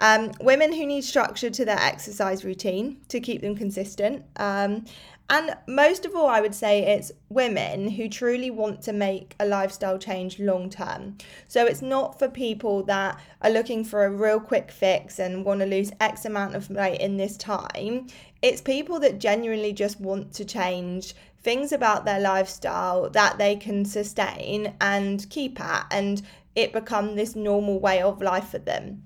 Um, 0.00 0.32
women 0.40 0.72
who 0.72 0.86
need 0.86 1.02
structure 1.04 1.50
to 1.50 1.64
their 1.64 1.78
exercise 1.78 2.44
routine 2.44 3.00
to 3.08 3.20
keep 3.20 3.42
them 3.42 3.56
consistent. 3.56 4.24
Um, 4.36 4.84
and 5.30 5.54
most 5.66 6.06
of 6.06 6.16
all, 6.16 6.26
I 6.26 6.40
would 6.40 6.54
say 6.54 6.80
it's 6.80 7.12
women 7.28 7.90
who 7.90 8.08
truly 8.08 8.50
want 8.50 8.80
to 8.82 8.94
make 8.94 9.34
a 9.38 9.44
lifestyle 9.44 9.98
change 9.98 10.38
long 10.38 10.70
term. 10.70 11.18
So 11.48 11.66
it's 11.66 11.82
not 11.82 12.18
for 12.18 12.28
people 12.28 12.82
that 12.84 13.20
are 13.42 13.50
looking 13.50 13.84
for 13.84 14.06
a 14.06 14.10
real 14.10 14.40
quick 14.40 14.70
fix 14.70 15.18
and 15.18 15.44
want 15.44 15.60
to 15.60 15.66
lose 15.66 15.92
X 16.00 16.24
amount 16.24 16.54
of 16.54 16.70
weight 16.70 17.00
in 17.00 17.18
this 17.18 17.36
time. 17.36 18.06
It's 18.40 18.62
people 18.62 19.00
that 19.00 19.18
genuinely 19.18 19.74
just 19.74 20.00
want 20.00 20.32
to 20.34 20.46
change 20.46 21.14
things 21.42 21.72
about 21.72 22.06
their 22.06 22.20
lifestyle 22.20 23.10
that 23.10 23.36
they 23.36 23.56
can 23.56 23.84
sustain 23.84 24.74
and 24.80 25.28
keep 25.28 25.60
at 25.60 25.86
and 25.90 26.22
it 26.54 26.72
become 26.72 27.16
this 27.16 27.36
normal 27.36 27.78
way 27.78 28.00
of 28.00 28.22
life 28.22 28.48
for 28.48 28.58
them. 28.58 29.02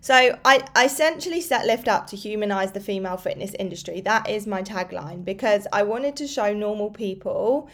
So 0.00 0.38
I, 0.44 0.62
essentially 0.84 1.40
set 1.40 1.66
Lift 1.66 1.88
up 1.88 2.06
to 2.08 2.16
humanize 2.16 2.72
the 2.72 2.80
female 2.80 3.16
fitness 3.16 3.52
industry. 3.58 4.00
That 4.00 4.28
is 4.28 4.46
my 4.46 4.62
tagline 4.62 5.24
because 5.24 5.66
I 5.72 5.82
wanted 5.82 6.16
to 6.16 6.28
show 6.28 6.52
normal 6.52 6.90
people 6.90 7.68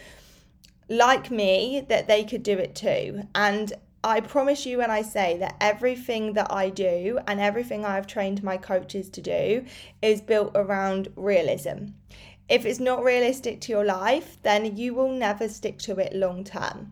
like 0.89 1.29
me 1.29 1.85
that 1.89 2.07
they 2.07 2.23
could 2.23 2.43
do 2.43 2.57
it 2.57 2.75
too. 2.75 3.27
And 3.35 3.73
I 4.03 4.19
promise 4.19 4.65
you 4.65 4.79
when 4.79 4.91
I 4.91 5.01
say 5.01 5.37
that 5.37 5.55
everything 5.61 6.33
that 6.33 6.51
I 6.51 6.69
do 6.69 7.19
and 7.27 7.39
everything 7.39 7.85
I've 7.85 8.07
trained 8.07 8.43
my 8.43 8.57
coaches 8.57 9.09
to 9.11 9.21
do 9.21 9.65
is 10.01 10.21
built 10.21 10.51
around 10.55 11.07
realism. 11.15 11.93
If 12.49 12.65
it's 12.65 12.79
not 12.79 13.03
realistic 13.03 13.61
to 13.61 13.71
your 13.71 13.85
life, 13.85 14.37
then 14.43 14.75
you 14.75 14.93
will 14.93 15.11
never 15.11 15.47
stick 15.47 15.77
to 15.79 15.97
it 15.97 16.13
long 16.13 16.43
term. 16.43 16.91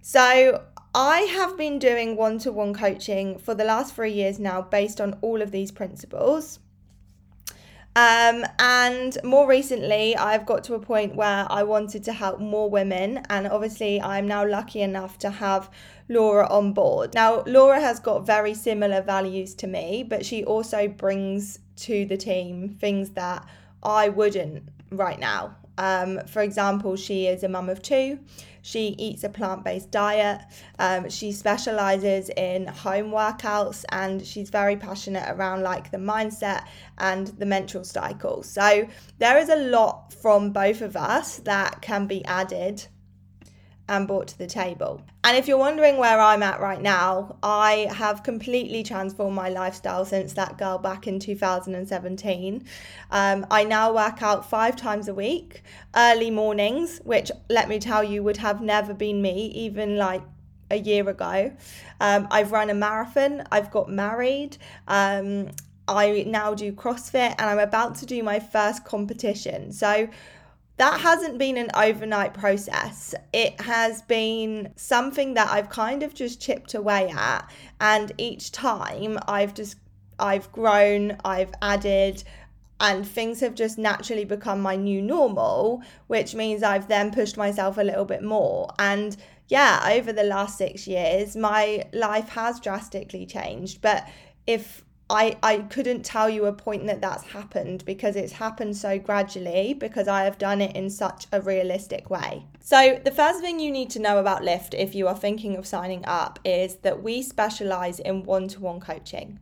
So 0.00 0.62
I 0.94 1.20
have 1.20 1.56
been 1.56 1.78
doing 1.78 2.16
one 2.16 2.38
to 2.40 2.52
one 2.52 2.74
coaching 2.74 3.38
for 3.38 3.54
the 3.54 3.64
last 3.64 3.94
three 3.94 4.12
years 4.12 4.38
now 4.38 4.60
based 4.60 5.00
on 5.00 5.18
all 5.22 5.40
of 5.40 5.50
these 5.50 5.70
principles. 5.70 6.58
Um, 7.94 8.44
and 8.58 9.16
more 9.22 9.46
recently, 9.46 10.16
I've 10.16 10.46
got 10.46 10.64
to 10.64 10.74
a 10.74 10.78
point 10.78 11.14
where 11.14 11.46
I 11.50 11.62
wanted 11.62 12.04
to 12.04 12.12
help 12.12 12.40
more 12.40 12.70
women, 12.70 13.22
and 13.28 13.46
obviously, 13.46 14.00
I'm 14.00 14.26
now 14.26 14.46
lucky 14.46 14.80
enough 14.80 15.18
to 15.18 15.30
have 15.30 15.70
Laura 16.08 16.46
on 16.48 16.72
board. 16.72 17.14
Now, 17.14 17.42
Laura 17.46 17.80
has 17.80 18.00
got 18.00 18.26
very 18.26 18.54
similar 18.54 19.02
values 19.02 19.54
to 19.56 19.66
me, 19.66 20.04
but 20.08 20.24
she 20.24 20.42
also 20.44 20.88
brings 20.88 21.58
to 21.76 22.06
the 22.06 22.16
team 22.16 22.76
things 22.80 23.10
that 23.10 23.46
I 23.82 24.08
wouldn't 24.08 24.62
right 24.90 25.18
now. 25.18 25.56
Um, 25.76 26.20
for 26.26 26.40
example, 26.42 26.96
she 26.96 27.26
is 27.26 27.42
a 27.42 27.48
mum 27.48 27.68
of 27.68 27.82
two. 27.82 28.20
She 28.62 28.94
eats 28.98 29.24
a 29.24 29.28
plant 29.28 29.64
based 29.64 29.90
diet. 29.90 30.40
Um, 30.78 31.10
she 31.10 31.32
specializes 31.32 32.30
in 32.30 32.68
home 32.68 33.10
workouts 33.10 33.84
and 33.90 34.24
she's 34.24 34.50
very 34.50 34.76
passionate 34.76 35.28
around 35.28 35.62
like 35.62 35.90
the 35.90 35.98
mindset 35.98 36.64
and 36.98 37.26
the 37.26 37.46
menstrual 37.46 37.84
cycle. 37.84 38.42
So 38.42 38.88
there 39.18 39.36
is 39.38 39.48
a 39.48 39.56
lot 39.56 40.12
from 40.14 40.52
both 40.52 40.80
of 40.80 40.96
us 40.96 41.38
that 41.38 41.82
can 41.82 42.06
be 42.06 42.24
added 42.24 42.86
and 43.92 44.08
brought 44.08 44.26
to 44.26 44.38
the 44.38 44.46
table. 44.46 45.02
And 45.22 45.36
if 45.36 45.46
you're 45.46 45.58
wondering 45.58 45.98
where 45.98 46.18
I'm 46.18 46.42
at 46.42 46.60
right 46.60 46.80
now, 46.80 47.36
I 47.42 47.88
have 47.92 48.22
completely 48.22 48.82
transformed 48.82 49.36
my 49.36 49.50
lifestyle 49.50 50.06
since 50.06 50.32
that 50.32 50.56
girl 50.56 50.78
back 50.78 51.06
in 51.06 51.20
2017. 51.20 52.64
Um, 53.10 53.46
I 53.50 53.64
now 53.64 53.92
work 53.92 54.22
out 54.22 54.48
five 54.48 54.76
times 54.76 55.08
a 55.08 55.14
week, 55.14 55.62
early 55.94 56.30
mornings, 56.30 57.02
which 57.04 57.30
let 57.50 57.68
me 57.68 57.78
tell 57.78 58.02
you 58.02 58.22
would 58.22 58.38
have 58.38 58.62
never 58.62 58.94
been 58.94 59.20
me, 59.20 59.52
even 59.54 59.98
like 59.98 60.22
a 60.70 60.76
year 60.76 61.06
ago. 61.06 61.52
Um, 62.00 62.28
I've 62.30 62.50
run 62.50 62.70
a 62.70 62.74
marathon, 62.74 63.46
I've 63.52 63.70
got 63.70 63.90
married. 63.90 64.56
Um, 64.88 65.50
I 65.86 66.24
now 66.26 66.54
do 66.54 66.72
CrossFit 66.72 67.34
and 67.38 67.42
I'm 67.42 67.58
about 67.58 67.96
to 67.96 68.06
do 68.06 68.22
my 68.22 68.40
first 68.40 68.86
competition. 68.86 69.70
So, 69.70 70.08
that 70.82 71.00
hasn't 71.00 71.38
been 71.38 71.56
an 71.56 71.70
overnight 71.76 72.34
process. 72.34 73.14
It 73.32 73.60
has 73.60 74.02
been 74.02 74.72
something 74.74 75.34
that 75.34 75.48
I've 75.48 75.68
kind 75.68 76.02
of 76.02 76.12
just 76.12 76.40
chipped 76.40 76.74
away 76.74 77.08
at. 77.16 77.48
And 77.80 78.10
each 78.18 78.50
time 78.50 79.16
I've 79.28 79.54
just, 79.54 79.76
I've 80.18 80.50
grown, 80.50 81.18
I've 81.24 81.52
added, 81.62 82.24
and 82.80 83.06
things 83.06 83.38
have 83.38 83.54
just 83.54 83.78
naturally 83.78 84.24
become 84.24 84.60
my 84.60 84.74
new 84.74 85.00
normal, 85.00 85.84
which 86.08 86.34
means 86.34 86.64
I've 86.64 86.88
then 86.88 87.12
pushed 87.12 87.36
myself 87.36 87.78
a 87.78 87.84
little 87.84 88.04
bit 88.04 88.24
more. 88.24 88.68
And 88.80 89.16
yeah, 89.46 89.88
over 89.88 90.12
the 90.12 90.24
last 90.24 90.58
six 90.58 90.88
years, 90.88 91.36
my 91.36 91.84
life 91.92 92.30
has 92.30 92.58
drastically 92.58 93.24
changed. 93.24 93.82
But 93.82 94.08
if 94.48 94.82
I, 95.12 95.36
I 95.42 95.58
couldn't 95.58 96.06
tell 96.06 96.30
you 96.30 96.46
a 96.46 96.54
point 96.54 96.86
that 96.86 97.02
that's 97.02 97.24
happened 97.24 97.84
because 97.84 98.16
it's 98.16 98.32
happened 98.32 98.78
so 98.78 98.98
gradually 98.98 99.74
because 99.74 100.08
I 100.08 100.24
have 100.24 100.38
done 100.38 100.62
it 100.62 100.74
in 100.74 100.88
such 100.88 101.26
a 101.30 101.42
realistic 101.42 102.08
way. 102.08 102.46
So, 102.60 102.98
the 103.04 103.10
first 103.10 103.40
thing 103.40 103.60
you 103.60 103.70
need 103.70 103.90
to 103.90 103.98
know 103.98 104.18
about 104.18 104.42
Lift 104.42 104.72
if 104.72 104.94
you 104.94 105.06
are 105.08 105.14
thinking 105.14 105.56
of 105.56 105.66
signing 105.66 106.02
up 106.06 106.38
is 106.46 106.76
that 106.76 107.02
we 107.02 107.20
specialize 107.20 108.00
in 108.00 108.22
one 108.22 108.48
to 108.48 108.60
one 108.60 108.80
coaching. 108.80 109.38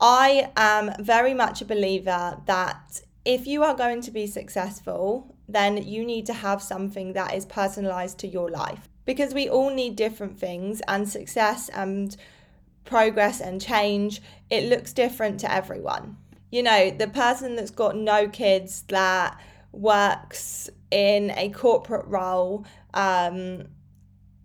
I 0.00 0.50
am 0.56 0.92
very 0.98 1.32
much 1.32 1.62
a 1.62 1.64
believer 1.64 2.36
that 2.46 3.02
if 3.24 3.46
you 3.46 3.62
are 3.62 3.76
going 3.76 4.00
to 4.02 4.10
be 4.10 4.26
successful, 4.26 5.36
then 5.48 5.76
you 5.76 6.04
need 6.04 6.26
to 6.26 6.32
have 6.32 6.60
something 6.60 7.12
that 7.12 7.34
is 7.34 7.46
personalized 7.46 8.18
to 8.18 8.26
your 8.26 8.50
life 8.50 8.88
because 9.04 9.32
we 9.32 9.48
all 9.48 9.70
need 9.70 9.94
different 9.94 10.40
things 10.40 10.82
and 10.88 11.08
success 11.08 11.68
and 11.68 12.16
progress 12.88 13.40
and 13.40 13.60
change, 13.60 14.20
it 14.50 14.68
looks 14.68 14.92
different 14.92 15.38
to 15.40 15.52
everyone. 15.52 16.16
You 16.50 16.62
know, 16.62 16.90
the 16.90 17.06
person 17.06 17.56
that's 17.56 17.70
got 17.70 17.94
no 17.94 18.28
kids 18.28 18.82
that 18.88 19.38
works 19.72 20.70
in 20.90 21.30
a 21.36 21.50
corporate 21.50 22.06
role 22.06 22.64
um, 22.94 23.64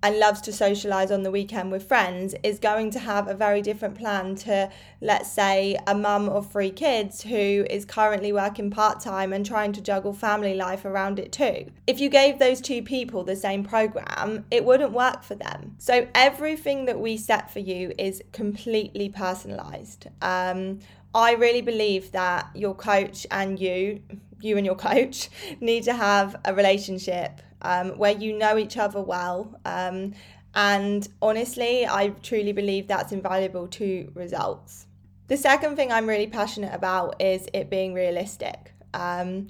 and 0.03 0.19
loves 0.19 0.41
to 0.41 0.51
socialize 0.51 1.12
on 1.12 1.24
the 1.24 1.31
weekend 1.31 1.72
with 1.72 1.88
friends 1.88 2.36
is 2.43 2.60
going 2.60 2.91
to 2.91 3.00
have 3.00 3.29
a 3.29 3.33
very 3.33 3.62
different 3.62 3.95
plan 3.95 4.36
to, 4.36 4.69
let's 5.00 5.31
say, 5.31 5.77
a 5.88 5.95
mum 5.95 6.27
of 6.27 6.51
three 6.51 6.69
kids 6.69 7.24
who 7.24 7.65
is 7.69 7.86
currently 7.86 8.33
working 8.33 8.69
part 8.69 9.00
time 9.00 9.31
and 9.31 9.45
trying 9.45 9.72
to 9.72 9.81
juggle 9.81 10.12
family 10.12 10.55
life 10.55 10.83
around 10.83 11.19
it 11.19 11.31
too. 11.31 11.72
If 11.88 12.01
you 12.01 12.10
gave 12.10 12.38
those 12.38 12.60
two 12.60 12.83
people 12.83 13.24
the 13.24 13.38
same 13.38 13.63
program, 13.63 14.43
it 14.51 14.65
wouldn't 14.65 14.91
work 14.91 15.24
for 15.24 15.36
them. 15.36 15.75
So 15.77 16.05
everything 16.13 16.83
that 16.86 17.00
we 17.00 17.15
set 17.15 17.50
for 17.50 17.60
you 17.60 17.93
is 17.98 18.22
completely 18.33 19.07
personalized. 19.07 20.07
Um, 20.22 20.79
I 21.15 21.33
really 21.36 21.62
believe 21.62 22.12
that 22.12 22.50
your 22.53 22.75
coach 22.75 23.25
and 23.31 23.57
you, 23.57 24.01
you 24.41 24.57
and 24.57 24.65
your 24.65 24.75
coach, 24.89 25.29
need 25.62 25.83
to 25.83 25.93
have 25.93 26.36
a 26.43 26.53
relationship 26.53 27.39
um, 27.63 27.98
where 27.98 28.12
you 28.12 28.38
know 28.38 28.58
each 28.58 28.77
other 28.77 29.01
well. 29.01 29.60
Um, 29.65 30.13
and 30.55 31.08
honestly, 31.22 31.86
I 31.88 32.10
truly 32.22 32.51
believe 32.51 32.88
that's 32.88 33.12
invaluable 33.12 33.67
to 33.70 34.12
results. 34.13 34.88
The 35.27 35.38
second 35.38 35.75
thing 35.75 35.91
I'm 35.91 36.08
really 36.08 36.27
passionate 36.27 36.74
about 36.74 37.22
is 37.22 37.48
it 37.53 37.70
being 37.70 37.93
realistic. 37.93 38.74
Um, 38.93 39.48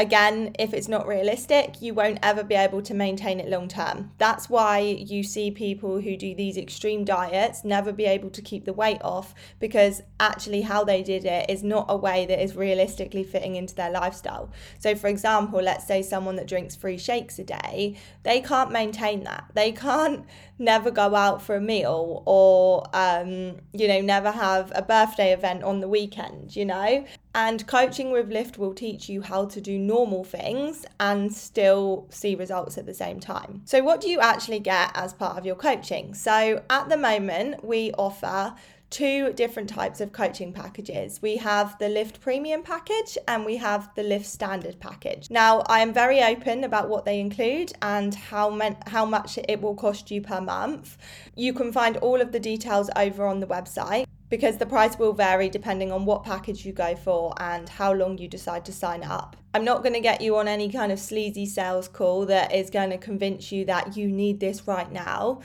again, 0.00 0.54
if 0.58 0.72
it's 0.72 0.88
not 0.88 1.06
realistic, 1.06 1.82
you 1.82 1.92
won't 1.92 2.18
ever 2.22 2.42
be 2.42 2.54
able 2.54 2.80
to 2.80 2.94
maintain 2.94 3.38
it 3.38 3.48
long 3.48 3.68
term. 3.68 4.10
That's 4.16 4.48
why 4.48 4.78
you 4.78 5.22
see 5.22 5.50
people 5.50 6.00
who 6.00 6.16
do 6.16 6.34
these 6.34 6.56
extreme 6.56 7.04
diets 7.04 7.64
never 7.64 7.92
be 7.92 8.06
able 8.06 8.30
to 8.30 8.40
keep 8.40 8.64
the 8.64 8.72
weight 8.72 9.02
off 9.02 9.34
because 9.58 10.02
actually, 10.18 10.62
how 10.62 10.84
they 10.84 11.02
did 11.02 11.24
it 11.24 11.50
is 11.50 11.62
not 11.62 11.86
a 11.88 11.96
way 11.96 12.24
that 12.26 12.42
is 12.42 12.56
realistically 12.56 13.24
fitting 13.24 13.56
into 13.56 13.74
their 13.74 13.90
lifestyle. 13.90 14.50
So, 14.78 14.94
for 14.94 15.08
example, 15.08 15.60
let's 15.60 15.86
say 15.86 16.02
someone 16.02 16.36
that 16.36 16.46
drinks 16.46 16.76
three 16.76 16.98
shakes 16.98 17.38
a 17.38 17.44
day, 17.44 17.96
they 18.22 18.40
can't 18.40 18.72
maintain 18.72 19.24
that. 19.24 19.44
They 19.54 19.72
can't 19.72 20.24
never 20.58 20.90
go 20.90 21.14
out 21.14 21.42
for 21.42 21.56
a 21.56 21.60
meal 21.60 22.22
or, 22.26 22.84
um, 22.94 23.56
you 23.72 23.88
know, 23.88 24.00
never 24.00 24.30
have 24.30 24.70
a 24.74 24.82
birthday 24.82 25.32
event 25.32 25.62
on 25.62 25.80
the 25.80 25.88
weekend, 25.88 26.54
you 26.54 26.66
know? 26.66 27.04
And 27.34 27.66
coaching 27.66 28.10
with 28.10 28.28
Lift 28.28 28.58
will 28.58 28.74
teach 28.74 29.08
you 29.08 29.22
how 29.22 29.46
to 29.46 29.60
do 29.60 29.78
normal 29.90 30.24
things 30.24 30.86
and 31.00 31.34
still 31.34 32.06
see 32.10 32.34
results 32.34 32.78
at 32.78 32.86
the 32.86 32.94
same 32.94 33.18
time. 33.18 33.62
So, 33.64 33.82
what 33.82 34.00
do 34.00 34.08
you 34.08 34.20
actually 34.20 34.60
get 34.60 34.90
as 34.94 35.12
part 35.12 35.36
of 35.38 35.44
your 35.44 35.56
coaching? 35.56 36.14
So, 36.14 36.62
at 36.70 36.88
the 36.88 36.96
moment, 36.96 37.64
we 37.64 37.92
offer 37.92 38.54
two 38.90 39.32
different 39.32 39.68
types 39.68 40.00
of 40.00 40.12
coaching 40.12 40.52
packages. 40.52 41.22
We 41.22 41.36
have 41.36 41.78
the 41.78 41.88
Lift 41.88 42.20
Premium 42.20 42.62
package 42.62 43.16
and 43.26 43.44
we 43.44 43.56
have 43.56 43.88
the 43.94 44.02
Lift 44.02 44.26
Standard 44.26 44.78
package. 44.80 45.30
Now, 45.30 45.62
I 45.66 45.80
am 45.80 45.92
very 45.92 46.20
open 46.22 46.64
about 46.64 46.88
what 46.88 47.04
they 47.04 47.18
include 47.20 47.72
and 47.82 48.14
how 48.14 48.46
how 48.86 49.04
much 49.04 49.38
it 49.48 49.60
will 49.62 49.76
cost 49.86 50.10
you 50.10 50.20
per 50.20 50.40
month. 50.40 50.98
You 51.36 51.52
can 51.52 51.72
find 51.72 51.96
all 51.98 52.20
of 52.20 52.32
the 52.32 52.40
details 52.40 52.90
over 52.96 53.24
on 53.26 53.40
the 53.40 53.46
website 53.46 54.06
because 54.30 54.56
the 54.56 54.66
price 54.66 54.98
will 54.98 55.12
vary 55.12 55.50
depending 55.50 55.92
on 55.92 56.06
what 56.06 56.24
package 56.24 56.64
you 56.64 56.72
go 56.72 56.94
for 56.94 57.34
and 57.38 57.68
how 57.68 57.92
long 57.92 58.16
you 58.16 58.28
decide 58.28 58.64
to 58.64 58.72
sign 58.72 59.02
up. 59.02 59.36
I'm 59.52 59.64
not 59.64 59.82
going 59.82 59.94
to 59.94 60.00
get 60.00 60.20
you 60.20 60.36
on 60.36 60.48
any 60.48 60.70
kind 60.70 60.92
of 60.92 61.00
sleazy 61.00 61.44
sales 61.44 61.88
call 61.88 62.24
that 62.26 62.54
is 62.54 62.70
going 62.70 62.90
to 62.90 62.98
convince 62.98 63.50
you 63.50 63.64
that 63.66 63.96
you 63.96 64.08
need 64.08 64.38
this 64.40 64.66
right 64.66 64.90
now. 64.90 65.40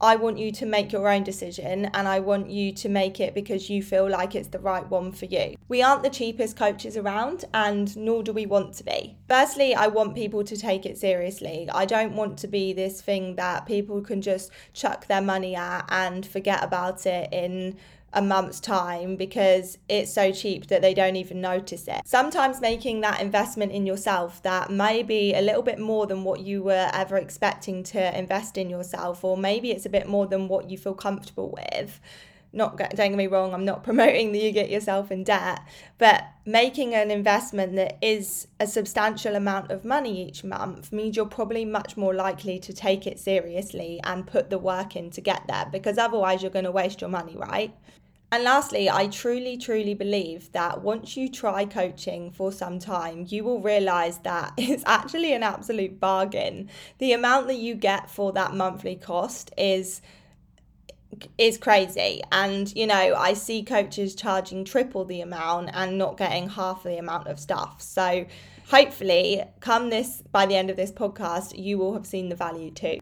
I 0.00 0.16
want 0.16 0.38
you 0.38 0.50
to 0.52 0.66
make 0.66 0.92
your 0.92 1.08
own 1.08 1.22
decision 1.22 1.86
and 1.94 2.08
I 2.08 2.18
want 2.18 2.50
you 2.50 2.72
to 2.72 2.88
make 2.88 3.20
it 3.20 3.32
because 3.32 3.70
you 3.70 3.82
feel 3.82 4.10
like 4.10 4.34
it's 4.34 4.48
the 4.48 4.58
right 4.58 4.86
one 4.90 5.12
for 5.12 5.24
you. 5.26 5.54
We 5.68 5.82
aren't 5.82 6.02
the 6.02 6.10
cheapest 6.10 6.56
coaches 6.56 6.96
around 6.96 7.44
and 7.54 7.96
nor 7.96 8.22
do 8.22 8.32
we 8.32 8.44
want 8.44 8.74
to 8.74 8.84
be. 8.84 9.16
Firstly, 9.28 9.74
I 9.74 9.86
want 9.86 10.16
people 10.16 10.42
to 10.44 10.56
take 10.56 10.84
it 10.84 10.98
seriously. 10.98 11.68
I 11.72 11.86
don't 11.86 12.16
want 12.16 12.38
to 12.38 12.48
be 12.48 12.72
this 12.72 13.00
thing 13.00 13.36
that 13.36 13.66
people 13.66 14.02
can 14.02 14.20
just 14.20 14.50
chuck 14.72 15.06
their 15.06 15.22
money 15.22 15.54
at 15.54 15.86
and 15.88 16.26
forget 16.26 16.62
about 16.62 17.06
it 17.06 17.32
in 17.32 17.78
a 18.14 18.22
month's 18.22 18.60
time 18.60 19.16
because 19.16 19.76
it's 19.88 20.12
so 20.12 20.32
cheap 20.32 20.68
that 20.68 20.80
they 20.80 20.94
don't 20.94 21.16
even 21.16 21.40
notice 21.40 21.86
it. 21.88 22.00
Sometimes 22.04 22.60
making 22.60 23.00
that 23.00 23.20
investment 23.20 23.72
in 23.72 23.86
yourself 23.86 24.42
that 24.42 24.70
may 24.70 25.02
be 25.02 25.34
a 25.34 25.40
little 25.40 25.62
bit 25.62 25.78
more 25.78 26.06
than 26.06 26.24
what 26.24 26.40
you 26.40 26.62
were 26.62 26.90
ever 26.92 27.16
expecting 27.16 27.82
to 27.82 28.18
invest 28.18 28.56
in 28.56 28.70
yourself, 28.70 29.24
or 29.24 29.36
maybe 29.36 29.70
it's 29.70 29.86
a 29.86 29.90
bit 29.90 30.08
more 30.08 30.26
than 30.26 30.48
what 30.48 30.70
you 30.70 30.78
feel 30.78 30.94
comfortable 30.94 31.50
with. 31.50 32.00
Not 32.52 32.76
don't 32.76 32.96
get 32.96 33.16
me 33.16 33.26
wrong, 33.26 33.52
I'm 33.52 33.64
not 33.64 33.82
promoting 33.88 34.30
that 34.30 34.38
you 34.38 34.52
get 34.52 34.70
yourself 34.70 35.10
in 35.10 35.24
debt, 35.24 35.60
but 35.98 36.24
making 36.46 36.94
an 36.94 37.10
investment 37.10 37.74
that 37.74 37.98
is 38.00 38.46
a 38.60 38.66
substantial 38.68 39.34
amount 39.34 39.72
of 39.72 39.84
money 39.84 40.28
each 40.28 40.44
month 40.44 40.92
means 40.92 41.16
you're 41.16 41.26
probably 41.26 41.64
much 41.64 41.96
more 41.96 42.14
likely 42.14 42.60
to 42.60 42.72
take 42.72 43.08
it 43.08 43.18
seriously 43.18 44.00
and 44.04 44.26
put 44.26 44.50
the 44.50 44.58
work 44.58 44.94
in 44.94 45.10
to 45.10 45.20
get 45.20 45.42
there 45.48 45.66
because 45.72 45.98
otherwise 45.98 46.42
you're 46.42 46.50
going 46.50 46.64
to 46.64 46.70
waste 46.70 47.00
your 47.00 47.10
money, 47.10 47.36
right? 47.36 47.74
And 48.34 48.42
lastly, 48.42 48.90
I 48.90 49.06
truly, 49.06 49.56
truly 49.56 49.94
believe 49.94 50.50
that 50.50 50.82
once 50.82 51.16
you 51.16 51.28
try 51.28 51.64
coaching 51.64 52.32
for 52.32 52.50
some 52.50 52.80
time, 52.80 53.26
you 53.28 53.44
will 53.44 53.60
realize 53.60 54.18
that 54.24 54.54
it's 54.58 54.82
actually 54.86 55.34
an 55.34 55.44
absolute 55.44 56.00
bargain. 56.00 56.68
The 56.98 57.12
amount 57.12 57.46
that 57.46 57.58
you 57.58 57.76
get 57.76 58.10
for 58.10 58.32
that 58.32 58.52
monthly 58.52 58.96
cost 58.96 59.52
is 59.56 60.02
is 61.38 61.58
crazy. 61.58 62.22
And 62.32 62.74
you 62.74 62.88
know 62.88 63.14
i 63.14 63.34
see 63.34 63.62
coaches 63.62 64.16
charging 64.16 64.64
triple 64.64 65.04
the 65.04 65.20
amount 65.20 65.70
and 65.72 65.96
not 65.96 66.16
getting 66.16 66.48
half 66.48 66.82
the 66.82 66.98
amount 66.98 67.28
of 67.28 67.38
stuff. 67.38 67.80
So 67.82 68.26
hopefully 68.66 69.44
come 69.60 69.90
this 69.90 70.24
by 70.32 70.46
the 70.46 70.56
end 70.56 70.70
of 70.70 70.76
this 70.76 70.90
podcast 70.90 71.56
you 71.56 71.78
will 71.78 71.92
have 71.92 72.04
seen 72.04 72.30
the 72.30 72.34
value 72.34 72.72
too 72.72 72.98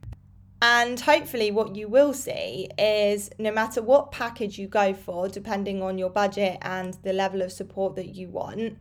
and 0.63 1.01
hopefully, 1.01 1.51
what 1.51 1.75
you 1.75 1.89
will 1.89 2.15
see 2.15 2.69
is 2.79 3.31
no 3.37 3.51
matter 3.51 3.83
what 3.83 4.13
package 4.13 4.61
you 4.61 4.69
go 4.69 4.95
for, 4.95 5.29
depending 5.29 5.83
on 5.83 5.99
your 5.99 6.09
budget 6.09 6.59
and 6.63 6.97
the 7.03 7.13
level 7.13 7.43
of 7.43 7.51
support 7.51 7.97
that 7.97 8.15
you 8.15 8.29
want, 8.29 8.79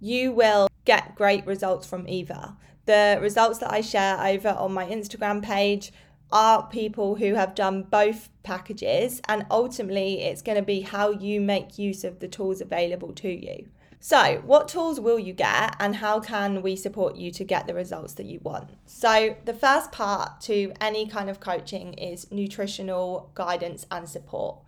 you 0.00 0.32
will 0.32 0.66
get 0.86 1.14
great 1.14 1.46
results 1.46 1.86
from 1.86 2.08
either. 2.08 2.54
The 2.86 3.18
results 3.20 3.58
that 3.58 3.70
I 3.70 3.82
share 3.82 4.18
over 4.18 4.48
on 4.48 4.72
my 4.72 4.86
Instagram 4.86 5.42
page 5.42 5.92
are 6.32 6.66
people 6.68 7.16
who 7.16 7.34
have 7.34 7.54
done 7.54 7.82
both 7.82 8.30
packages, 8.42 9.20
and 9.28 9.44
ultimately, 9.50 10.22
it's 10.22 10.40
going 10.40 10.56
to 10.56 10.64
be 10.64 10.80
how 10.80 11.10
you 11.10 11.38
make 11.38 11.78
use 11.78 12.04
of 12.04 12.20
the 12.20 12.28
tools 12.28 12.62
available 12.62 13.12
to 13.12 13.28
you. 13.28 13.68
So, 14.06 14.42
what 14.44 14.68
tools 14.68 15.00
will 15.00 15.18
you 15.18 15.32
get 15.32 15.76
and 15.80 15.96
how 15.96 16.20
can 16.20 16.60
we 16.60 16.76
support 16.76 17.16
you 17.16 17.30
to 17.30 17.42
get 17.42 17.66
the 17.66 17.72
results 17.72 18.12
that 18.12 18.26
you 18.26 18.38
want? 18.42 18.68
So, 18.84 19.34
the 19.46 19.54
first 19.54 19.92
part 19.92 20.42
to 20.42 20.74
any 20.78 21.08
kind 21.08 21.30
of 21.30 21.40
coaching 21.40 21.94
is 21.94 22.30
nutritional 22.30 23.30
guidance 23.34 23.86
and 23.90 24.06
support. 24.06 24.58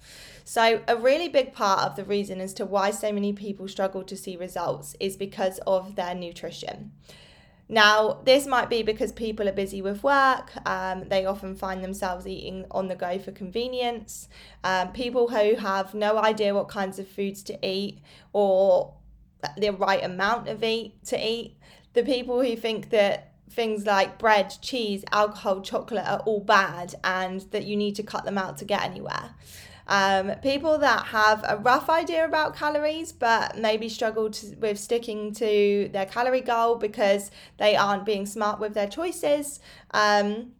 So, 0.43 0.81
a 0.89 0.97
really 0.97 1.29
big 1.29 1.53
part 1.53 1.81
of 1.81 1.97
the 1.97 2.05
reason 2.05 2.41
as 2.41 2.55
to 2.55 2.65
why 2.65 2.91
so 2.93 3.13
many 3.13 3.35
people 3.35 3.69
struggle 3.69 4.05
to 4.05 4.17
see 4.17 4.39
results 4.39 4.97
is 5.01 5.19
because 5.19 5.61
of 5.67 5.97
their 5.97 6.15
nutrition. 6.15 6.93
Now, 7.69 8.21
this 8.25 8.47
might 8.47 8.71
be 8.71 8.83
because 8.83 9.11
people 9.13 9.49
are 9.49 9.53
busy 9.53 9.83
with 9.83 10.05
work. 10.05 10.53
Um, 10.67 11.09
they 11.09 11.27
often 11.27 11.57
find 11.57 11.83
themselves 11.83 12.27
eating 12.27 12.65
on 12.71 12.87
the 12.87 12.95
go 12.95 13.19
for 13.19 13.33
convenience. 13.33 14.29
Um, 14.65 14.93
people 14.93 15.29
who 15.29 15.57
have 15.57 15.93
no 15.93 16.17
idea 16.17 16.55
what 16.55 16.69
kinds 16.69 16.99
of 16.99 17.09
foods 17.09 17.43
to 17.43 17.59
eat 17.67 17.99
or 18.33 18.95
the 19.57 19.71
right 19.71 20.03
amount 20.03 20.49
of 20.49 20.63
eat 20.63 21.05
to 21.07 21.19
eat. 21.19 21.57
The 21.95 22.03
people 22.03 22.43
who 22.43 22.57
think 22.57 22.91
that 22.91 23.33
things 23.51 23.87
like 23.87 24.19
bread, 24.19 24.55
cheese, 24.61 25.05
alcohol, 25.13 25.61
chocolate 25.63 26.07
are 26.07 26.21
all 26.21 26.41
bad 26.41 26.95
and 27.03 27.41
that 27.53 27.65
you 27.65 27.77
need 27.77 27.95
to 27.97 28.03
cut 28.03 28.25
them 28.25 28.37
out 28.37 28.59
to 28.59 28.65
get 28.65 28.83
anywhere. 28.83 29.35
Um, 29.89 30.33
people 30.43 30.79
that 30.79 31.07
have 31.07 31.45
a 31.47 31.57
rough 31.59 31.89
idea 31.89 32.25
about 32.25 32.57
calories 32.57 33.13
but 33.13 33.57
maybe 33.57 33.89
struggle 33.89 34.31
to, 34.31 34.57
with 34.57 34.81
sticking 34.81 35.33
to 35.35 35.89
their 35.93 36.07
calorie 36.07 36.41
goal 36.41 36.75
because 36.75 37.31
they 37.59 37.77
aren't 37.77 38.05
being 38.05 38.27
smart 38.27 38.59
with 38.59 38.75
their 38.75 38.89
choices 38.89 39.61
um, 39.93 40.53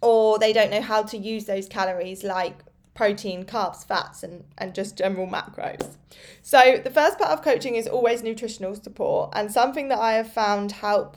or 0.00 0.38
they 0.38 0.54
don't 0.54 0.70
know 0.70 0.80
how 0.80 1.02
to 1.02 1.18
use 1.18 1.44
those 1.44 1.68
calories 1.68 2.24
like 2.24 2.56
protein, 2.94 3.44
carbs, 3.44 3.84
fats, 3.84 4.22
and, 4.22 4.44
and 4.58 4.74
just 4.74 4.96
general 4.96 5.26
macros. 5.26 5.96
So, 6.42 6.80
the 6.82 6.90
first 6.90 7.18
part 7.18 7.30
of 7.32 7.42
coaching 7.42 7.74
is 7.74 7.86
always 7.86 8.22
nutritional 8.22 8.74
support, 8.74 9.32
and 9.34 9.50
something 9.50 9.88
that 9.88 9.98
I 9.98 10.12
have 10.12 10.32
found 10.32 10.72
help 10.72 11.16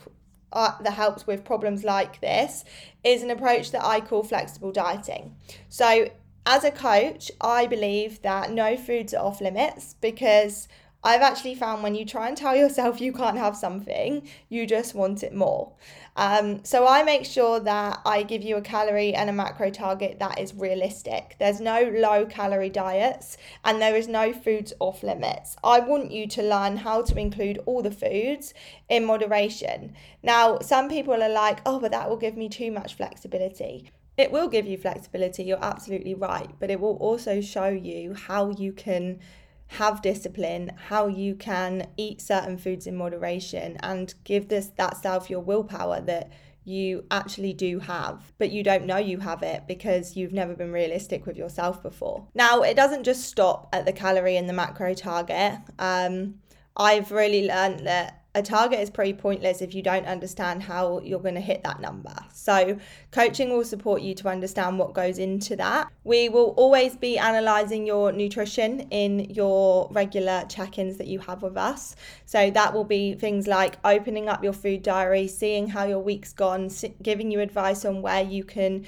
uh, 0.53 0.71
that 0.81 0.93
helps 0.93 1.27
with 1.27 1.43
problems 1.43 1.83
like 1.83 2.21
this 2.21 2.63
is 3.03 3.21
an 3.21 3.29
approach 3.29 3.71
that 3.71 3.83
I 3.85 3.99
call 3.99 4.23
flexible 4.23 4.71
dieting. 4.71 5.35
So, 5.69 6.09
as 6.45 6.63
a 6.63 6.71
coach, 6.71 7.29
I 7.41 7.67
believe 7.67 8.21
that 8.21 8.51
no 8.51 8.77
foods 8.77 9.13
are 9.13 9.23
off 9.23 9.41
limits 9.41 9.95
because 9.99 10.67
I've 11.07 11.21
actually 11.21 11.55
found 11.55 11.83
when 11.83 11.95
you 11.95 12.03
try 12.03 12.27
and 12.27 12.35
tell 12.35 12.53
yourself 12.53 12.99
you 12.99 13.13
can't 13.13 13.37
have 13.37 13.55
something, 13.55 14.27
you 14.49 14.67
just 14.67 14.93
want 14.93 15.23
it 15.23 15.33
more. 15.33 15.71
Um, 16.17 16.65
so 16.65 16.85
I 16.85 17.01
make 17.03 17.23
sure 17.23 17.61
that 17.61 18.01
I 18.05 18.23
give 18.23 18.41
you 18.41 18.57
a 18.57 18.61
calorie 18.61 19.13
and 19.13 19.29
a 19.29 19.33
macro 19.33 19.69
target 19.69 20.19
that 20.19 20.37
is 20.37 20.53
realistic. 20.53 21.37
There's 21.39 21.61
no 21.61 21.89
low 21.95 22.25
calorie 22.25 22.69
diets 22.69 23.37
and 23.63 23.81
there 23.81 23.95
is 23.95 24.09
no 24.09 24.33
foods 24.33 24.73
off 24.81 25.01
limits. 25.01 25.55
I 25.63 25.79
want 25.79 26.11
you 26.11 26.27
to 26.27 26.43
learn 26.43 26.75
how 26.75 27.03
to 27.03 27.17
include 27.17 27.59
all 27.65 27.81
the 27.81 27.89
foods 27.89 28.53
in 28.89 29.05
moderation. 29.05 29.93
Now, 30.21 30.59
some 30.59 30.89
people 30.89 31.23
are 31.23 31.29
like, 31.29 31.59
oh, 31.65 31.79
but 31.79 31.91
that 31.91 32.09
will 32.09 32.17
give 32.17 32.35
me 32.35 32.49
too 32.49 32.69
much 32.69 32.95
flexibility. 32.95 33.89
It 34.17 34.33
will 34.33 34.49
give 34.49 34.65
you 34.65 34.77
flexibility, 34.77 35.43
you're 35.43 35.63
absolutely 35.63 36.15
right, 36.15 36.49
but 36.59 36.69
it 36.69 36.81
will 36.81 36.97
also 36.97 37.39
show 37.39 37.69
you 37.69 38.13
how 38.13 38.49
you 38.49 38.73
can 38.73 39.21
have 39.67 40.01
discipline, 40.01 40.71
how 40.87 41.07
you 41.07 41.35
can 41.35 41.87
eat 41.97 42.21
certain 42.21 42.57
foods 42.57 42.87
in 42.87 42.95
moderation 42.95 43.77
and 43.81 44.13
give 44.23 44.47
this 44.47 44.67
that 44.77 44.97
self 44.97 45.29
your 45.29 45.41
willpower 45.41 46.01
that 46.01 46.31
you 46.67 47.05
actually 47.11 47.53
do 47.53 47.79
have, 47.79 48.33
but 48.37 48.51
you 48.51 48.61
don't 48.61 48.85
know 48.85 48.97
you 48.97 49.19
have 49.19 49.41
it 49.41 49.63
because 49.67 50.17
you've 50.17 50.33
never 50.33 50.53
been 50.53 50.71
realistic 50.73 51.25
with 51.25 51.37
yourself 51.37 51.81
before. 51.81 52.27
Now, 52.35 52.61
it 52.61 52.75
doesn't 52.75 53.03
just 53.03 53.23
stop 53.23 53.69
at 53.71 53.85
the 53.85 53.93
calorie 53.93 54.35
and 54.35 54.49
the 54.49 54.53
macro 54.53 54.93
target. 54.93 55.59
Um, 55.79 56.35
I've 56.75 57.11
really 57.11 57.47
learned 57.47 57.87
that 57.87 58.23
a 58.37 58.41
target 58.43 58.79
is 58.79 58.91
pretty 58.91 59.13
pointless 59.13 59.63
if 59.63 59.73
you 59.73 59.81
don't 59.81 60.05
understand 60.05 60.61
how 60.61 60.99
you're 60.99 61.19
going 61.19 61.33
to 61.33 61.41
hit 61.41 61.63
that 61.63 61.81
number. 61.81 62.13
So, 62.31 62.77
coaching 63.09 63.49
will 63.49 63.65
support 63.65 64.03
you 64.03 64.13
to 64.13 64.27
understand 64.27 64.77
what 64.77 64.93
goes 64.93 65.17
into 65.17 65.55
that. 65.55 65.91
We 66.03 66.29
will 66.29 66.53
always 66.55 66.95
be 66.95 67.17
analyzing 67.17 67.87
your 67.87 68.11
nutrition 68.11 68.81
in 68.91 69.21
your 69.31 69.89
regular 69.91 70.45
check 70.47 70.77
ins 70.77 70.97
that 70.97 71.07
you 71.07 71.17
have 71.19 71.41
with 71.41 71.57
us. 71.57 71.95
So, 72.25 72.51
that 72.51 72.75
will 72.75 72.83
be 72.83 73.15
things 73.15 73.47
like 73.47 73.77
opening 73.83 74.29
up 74.29 74.43
your 74.43 74.53
food 74.53 74.83
diary, 74.83 75.27
seeing 75.27 75.67
how 75.67 75.85
your 75.85 75.99
week's 75.99 76.31
gone, 76.31 76.69
giving 77.01 77.31
you 77.31 77.39
advice 77.39 77.85
on 77.85 78.03
where 78.03 78.23
you 78.23 78.43
can 78.43 78.85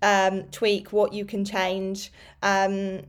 um, 0.00 0.44
tweak, 0.44 0.94
what 0.94 1.12
you 1.12 1.26
can 1.26 1.44
change. 1.44 2.10
Um, 2.42 3.02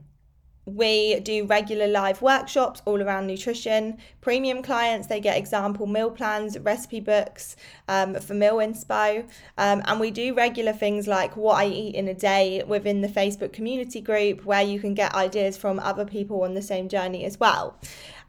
we 0.66 1.20
do 1.20 1.46
regular 1.46 1.86
live 1.86 2.22
workshops 2.22 2.82
all 2.84 3.02
around 3.02 3.26
nutrition. 3.26 3.98
Premium 4.20 4.62
clients, 4.62 5.06
they 5.06 5.20
get 5.20 5.36
example 5.36 5.86
meal 5.86 6.10
plans, 6.10 6.58
recipe 6.58 7.00
books 7.00 7.56
um, 7.88 8.14
for 8.14 8.34
Meal 8.34 8.56
Inspo. 8.56 9.22
Um, 9.56 9.82
and 9.86 9.98
we 9.98 10.10
do 10.10 10.34
regular 10.34 10.72
things 10.72 11.06
like 11.06 11.36
what 11.36 11.54
I 11.54 11.66
eat 11.66 11.94
in 11.94 12.08
a 12.08 12.14
day 12.14 12.62
within 12.66 13.00
the 13.00 13.08
Facebook 13.08 13.52
community 13.52 14.00
group 14.00 14.44
where 14.44 14.62
you 14.62 14.78
can 14.78 14.94
get 14.94 15.14
ideas 15.14 15.56
from 15.56 15.80
other 15.80 16.04
people 16.04 16.42
on 16.42 16.54
the 16.54 16.62
same 16.62 16.88
journey 16.88 17.24
as 17.24 17.40
well. 17.40 17.76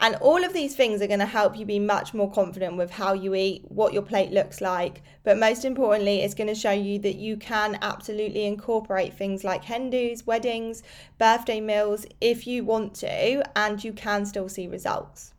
And 0.04 0.16
all 0.16 0.44
of 0.44 0.54
these 0.54 0.76
things 0.76 1.00
are 1.00 1.08
going 1.08 1.20
to 1.20 1.28
help 1.28 1.56
you 1.56 1.64
be 1.64 1.78
much 1.78 2.12
more 2.12 2.32
confident 2.32 2.76
with 2.76 2.90
how 2.90 3.14
you 3.14 3.36
eat, 3.36 3.64
what 3.70 3.94
your 3.94 4.02
plate 4.02 4.32
looks 4.32 4.60
like. 4.60 5.04
But 5.24 5.38
most 5.38 5.64
importantly, 5.64 6.24
it's 6.24 6.34
going 6.34 6.48
to 6.48 6.56
show 6.56 6.72
you 6.72 6.98
that 7.00 7.18
you 7.18 7.38
can 7.38 7.78
absolutely 7.84 8.46
incorporate 8.46 9.14
things 9.14 9.44
like 9.44 9.64
hen 9.64 9.92
dos, 9.92 10.26
weddings, 10.26 10.82
birthday 11.20 11.62
meals 11.62 12.08
if 12.20 12.48
you 12.48 12.64
want 12.64 12.96
to, 12.96 13.44
and 13.56 13.84
you 13.84 13.94
can 13.94 14.26
still 14.26 14.50
see 14.50 14.66
results. 14.66 15.34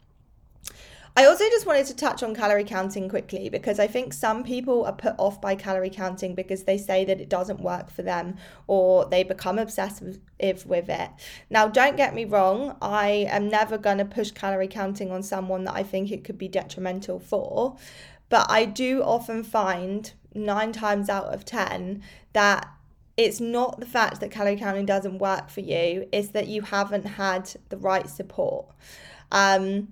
I 1.15 1.27
also 1.27 1.45
just 1.51 1.67
wanted 1.67 1.85
to 1.87 1.97
touch 1.97 2.23
on 2.23 2.35
calorie 2.35 2.65
counting 2.65 3.07
quickly 3.07 3.51
because 3.51 3.79
I 3.79 3.87
think 3.87 4.15
some 4.15 4.43
people 4.43 4.87
are 4.87 4.95
put 4.95 5.15
off 5.19 5.43
by 5.43 5.55
calorie 5.55 5.91
counting 5.91 6.35
because 6.35 6.65
they 6.65 6.79
say 6.79 7.05
that 7.05 7.21
it 7.21 7.29
doesn't 7.29 7.61
work 7.61 7.91
for 7.91 8.01
them 8.01 8.37
or 8.67 9.05
they 9.05 9.23
become 9.23 9.59
obsessive 9.59 10.19
with 10.41 10.89
it. 10.89 11.11
Now, 11.51 11.69
don't 11.69 11.99
get 11.99 12.15
me 12.15 12.25
wrong, 12.25 12.77
I 12.81 13.27
am 13.29 13.49
never 13.49 13.77
going 13.77 13.99
to 13.99 14.07
push 14.07 14.31
calorie 14.31 14.69
counting 14.69 15.11
on 15.13 15.23
someone 15.23 15.65
that 15.65 15.75
I 15.75 15.83
think 15.83 16.11
it 16.11 16.25
could 16.25 16.39
be 16.39 16.49
detrimental 16.49 17.19
for, 17.19 17.77
but 18.31 18.51
I 18.51 18.65
do 18.65 19.03
often 19.03 19.45
find 19.45 20.11
nine 20.35 20.73
times 20.73 21.11
out 21.11 21.27
of 21.27 21.45
10 21.45 22.03
that 22.33 22.67
it's 23.19 23.39
not 23.39 23.81
the 23.81 23.87
fact 23.87 24.21
that 24.21 24.31
calorie 24.31 24.57
counting 24.57 24.87
doesn't 24.87 25.19
work 25.19 25.51
for 25.51 25.61
you, 25.61 26.09
it's 26.11 26.29
that 26.29 26.49
you 26.49 26.63
haven't 26.63 27.05
had 27.05 27.55
the 27.69 27.77
right 27.77 28.09
support. 28.09 28.67
Um, 29.31 29.89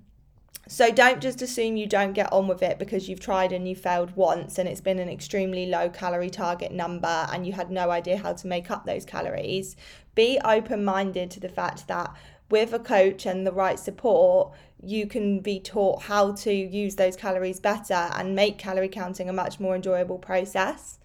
so 0.67 0.91
don't 0.91 1.21
just 1.21 1.41
assume 1.41 1.75
you 1.75 1.87
don't 1.87 2.13
get 2.13 2.31
on 2.31 2.47
with 2.47 2.61
it 2.61 2.77
because 2.77 3.09
you've 3.09 3.19
tried 3.19 3.51
and 3.51 3.67
you 3.67 3.75
failed 3.75 4.15
once 4.15 4.57
and 4.57 4.69
it's 4.69 4.81
been 4.81 4.99
an 4.99 5.09
extremely 5.09 5.65
low 5.65 5.89
calorie 5.89 6.29
target 6.29 6.71
number 6.71 7.27
and 7.31 7.45
you 7.45 7.53
had 7.53 7.71
no 7.71 7.89
idea 7.89 8.17
how 8.17 8.33
to 8.33 8.47
make 8.47 8.69
up 8.69 8.85
those 8.85 9.03
calories. 9.03 9.75
Be 10.13 10.39
open 10.45 10.85
minded 10.85 11.31
to 11.31 11.39
the 11.39 11.49
fact 11.49 11.87
that 11.87 12.15
with 12.49 12.73
a 12.73 12.79
coach 12.79 13.25
and 13.25 13.47
the 13.47 13.51
right 13.51 13.79
support, 13.79 14.53
you 14.83 15.07
can 15.07 15.39
be 15.39 15.59
taught 15.59 16.03
how 16.03 16.33
to 16.33 16.53
use 16.53 16.95
those 16.95 17.15
calories 17.15 17.59
better 17.59 17.93
and 17.93 18.35
make 18.35 18.57
calorie 18.57 18.89
counting 18.89 19.29
a 19.29 19.33
much 19.33 19.59
more 19.59 19.75
enjoyable 19.75 20.19
process. 20.19 20.99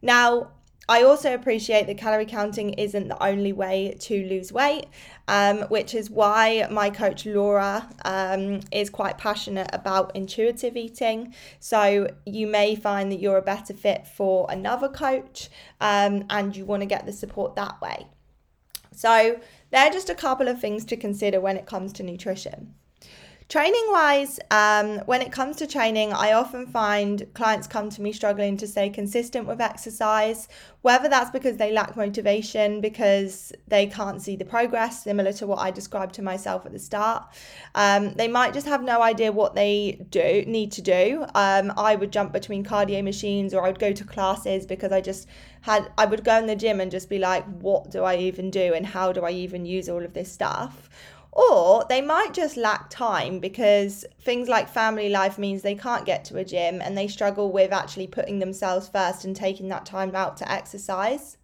Now, 0.00 0.50
I 0.88 1.04
also 1.04 1.32
appreciate 1.32 1.86
that 1.86 1.96
calorie 1.96 2.26
counting 2.26 2.70
isn't 2.74 3.06
the 3.06 3.22
only 3.22 3.52
way 3.52 3.96
to 4.00 4.24
lose 4.26 4.52
weight, 4.52 4.86
um, 5.28 5.60
which 5.62 5.94
is 5.94 6.10
why 6.10 6.66
my 6.70 6.90
coach 6.90 7.24
Laura 7.24 7.88
um, 8.04 8.60
is 8.72 8.90
quite 8.90 9.16
passionate 9.16 9.70
about 9.72 10.14
intuitive 10.16 10.76
eating. 10.76 11.34
So 11.60 12.08
you 12.26 12.48
may 12.48 12.74
find 12.74 13.12
that 13.12 13.20
you're 13.20 13.38
a 13.38 13.42
better 13.42 13.74
fit 13.74 14.08
for 14.08 14.46
another 14.50 14.88
coach 14.88 15.50
um, 15.80 16.24
and 16.28 16.56
you 16.56 16.64
want 16.64 16.82
to 16.82 16.86
get 16.86 17.06
the 17.06 17.12
support 17.12 17.54
that 17.54 17.80
way. 17.80 18.08
So, 18.94 19.40
there 19.70 19.88
are 19.88 19.90
just 19.90 20.10
a 20.10 20.14
couple 20.14 20.48
of 20.48 20.60
things 20.60 20.84
to 20.84 20.98
consider 20.98 21.40
when 21.40 21.56
it 21.56 21.64
comes 21.64 21.94
to 21.94 22.02
nutrition. 22.02 22.74
Training 23.48 23.84
wise, 23.88 24.40
um, 24.50 24.98
when 25.06 25.20
it 25.20 25.30
comes 25.30 25.56
to 25.56 25.66
training, 25.66 26.12
I 26.12 26.32
often 26.32 26.66
find 26.66 27.26
clients 27.34 27.66
come 27.66 27.90
to 27.90 28.00
me 28.00 28.12
struggling 28.12 28.56
to 28.56 28.66
stay 28.66 28.88
consistent 28.88 29.46
with 29.46 29.60
exercise, 29.60 30.48
whether 30.80 31.08
that's 31.08 31.30
because 31.30 31.58
they 31.58 31.70
lack 31.70 31.96
motivation, 31.96 32.80
because 32.80 33.52
they 33.68 33.86
can't 33.86 34.22
see 34.22 34.36
the 34.36 34.44
progress, 34.44 35.04
similar 35.04 35.32
to 35.34 35.46
what 35.46 35.58
I 35.58 35.70
described 35.70 36.14
to 36.14 36.22
myself 36.22 36.64
at 36.64 36.72
the 36.72 36.78
start. 36.78 37.24
Um, 37.74 38.14
they 38.14 38.28
might 38.28 38.54
just 38.54 38.66
have 38.66 38.82
no 38.82 39.02
idea 39.02 39.32
what 39.32 39.54
they 39.54 40.04
do 40.08 40.44
need 40.46 40.72
to 40.72 40.82
do. 40.82 41.26
Um, 41.34 41.72
I 41.76 41.96
would 41.96 42.12
jump 42.12 42.32
between 42.32 42.64
cardio 42.64 43.04
machines 43.04 43.52
or 43.52 43.64
I 43.64 43.68
would 43.68 43.78
go 43.78 43.92
to 43.92 44.04
classes 44.04 44.64
because 44.64 44.92
I 44.92 45.00
just 45.00 45.28
had 45.62 45.92
I 45.98 46.06
would 46.06 46.24
go 46.24 46.36
in 46.38 46.46
the 46.46 46.56
gym 46.56 46.80
and 46.80 46.90
just 46.90 47.08
be 47.08 47.18
like, 47.18 47.44
what 47.60 47.90
do 47.90 48.02
I 48.02 48.16
even 48.16 48.50
do 48.50 48.72
and 48.74 48.86
how 48.86 49.12
do 49.12 49.24
I 49.24 49.30
even 49.30 49.66
use 49.66 49.88
all 49.88 50.04
of 50.04 50.14
this 50.14 50.32
stuff? 50.32 50.88
Or 51.32 51.86
they 51.88 52.02
might 52.02 52.34
just 52.34 52.58
lack 52.58 52.90
time 52.90 53.38
because 53.38 54.04
things 54.20 54.48
like 54.48 54.68
family 54.68 55.08
life 55.08 55.38
means 55.38 55.62
they 55.62 55.74
can't 55.74 56.04
get 56.04 56.26
to 56.26 56.36
a 56.36 56.44
gym 56.44 56.82
and 56.82 56.96
they 56.96 57.08
struggle 57.08 57.50
with 57.50 57.72
actually 57.72 58.06
putting 58.06 58.38
themselves 58.38 58.88
first 58.88 59.24
and 59.24 59.34
taking 59.34 59.68
that 59.68 59.86
time 59.86 60.14
out 60.14 60.36
to 60.38 60.52
exercise. 60.52 61.38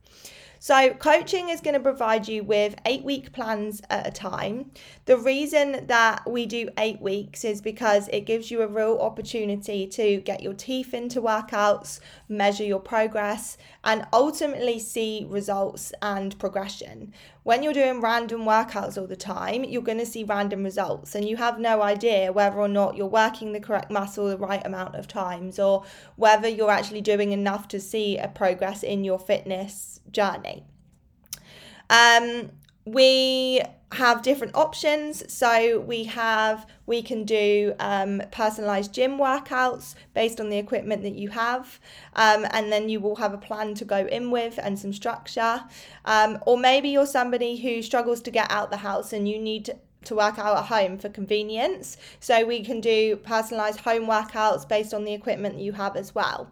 So, 0.61 0.91
coaching 0.91 1.51
is 1.51 1.61
going 1.61 1.75
to 1.75 1.81
provide 1.81 2.27
you 2.27 2.43
with 2.43 2.75
eight 2.85 3.05
week 3.05 3.31
plans 3.31 3.81
at 3.91 4.09
a 4.09 4.11
time. 4.11 4.73
The 5.05 5.17
reason 5.17 5.87
that 5.87 6.29
we 6.29 6.47
do 6.47 6.69
eight 6.77 7.01
weeks 7.01 7.45
is 7.45 7.61
because 7.61 8.09
it 8.09 8.27
gives 8.27 8.51
you 8.51 8.63
a 8.63 8.67
real 8.67 8.99
opportunity 8.99 9.87
to 9.87 10.17
get 10.17 10.43
your 10.43 10.55
teeth 10.55 10.95
into 10.95 11.23
workouts, 11.23 12.01
measure 12.29 12.65
your 12.65 12.81
progress, 12.81 13.57
and 13.85 14.05
ultimately 14.13 14.81
see 14.81 15.25
results 15.31 15.93
and 16.03 16.37
progression. 16.41 17.13
When 17.45 17.63
you're 17.63 17.73
doing 17.73 18.01
random 18.01 18.45
workouts 18.45 18.99
all 18.99 19.07
the 19.07 19.15
time, 19.15 19.63
you're 19.63 19.81
going 19.81 19.99
to 19.99 20.07
see 20.07 20.25
random 20.25 20.65
results, 20.65 21.15
and 21.15 21.29
you 21.29 21.37
have 21.37 21.61
no 21.61 21.83
idea 21.83 22.33
whether 22.33 22.59
or 22.59 22.69
not 22.69 22.97
you're 22.97 23.07
working 23.07 23.53
the 23.53 23.61
correct 23.61 23.93
muscle 23.93 24.27
the 24.27 24.37
right 24.37 24.67
amount 24.67 24.97
of 24.97 25.07
times 25.07 25.61
or 25.61 25.85
whether 26.17 26.49
you're 26.49 26.73
actually 26.73 27.01
doing 27.01 27.31
enough 27.31 27.69
to 27.69 27.79
see 27.79 28.19
a 28.19 28.27
progress 28.27 28.83
in 28.83 29.05
your 29.05 29.21
fitness 29.21 29.98
journey. 30.13 30.65
Um, 31.91 32.51
we 32.85 33.63
have 33.93 34.23
different 34.23 34.55
options. 34.55 35.23
So 35.33 35.81
we 35.81 36.05
have 36.05 36.67
we 36.87 37.03
can 37.03 37.25
do 37.25 37.75
um, 37.79 38.23
personalized 38.31 38.93
gym 38.93 39.19
workouts 39.19 39.95
based 40.15 40.41
on 40.41 40.51
the 40.51 40.59
equipment 40.59 41.03
that 41.03 41.15
you 41.15 41.31
have, 41.31 41.81
um, 42.15 42.47
and 42.51 42.71
then 42.71 42.89
you 42.89 43.01
will 43.01 43.17
have 43.17 43.33
a 43.33 43.39
plan 43.39 43.75
to 43.75 43.85
go 43.85 44.07
in 44.07 44.31
with 44.31 44.59
and 44.63 44.79
some 44.79 44.93
structure. 44.93 45.65
Um, 46.05 46.39
or 46.47 46.59
maybe 46.59 46.91
you're 46.91 47.07
somebody 47.07 47.57
who 47.57 47.83
struggles 47.83 48.21
to 48.23 48.31
get 48.31 48.51
out 48.51 48.71
the 48.71 48.79
house 48.79 49.13
and 49.13 49.29
you 49.29 49.39
need 49.39 49.71
to 50.05 50.15
work 50.15 50.39
out 50.39 50.57
at 50.57 50.65
home 50.67 50.99
for 50.99 51.09
convenience. 51.09 51.97
So 52.21 52.45
we 52.47 52.63
can 52.63 52.81
do 52.81 53.17
personalized 53.17 53.81
home 53.81 54.07
workouts 54.07 54.69
based 54.69 54.95
on 54.95 55.05
the 55.05 55.13
equipment 55.13 55.57
that 55.57 55.63
you 55.63 55.73
have 55.73 55.97
as 55.97 56.15
well. 56.15 56.51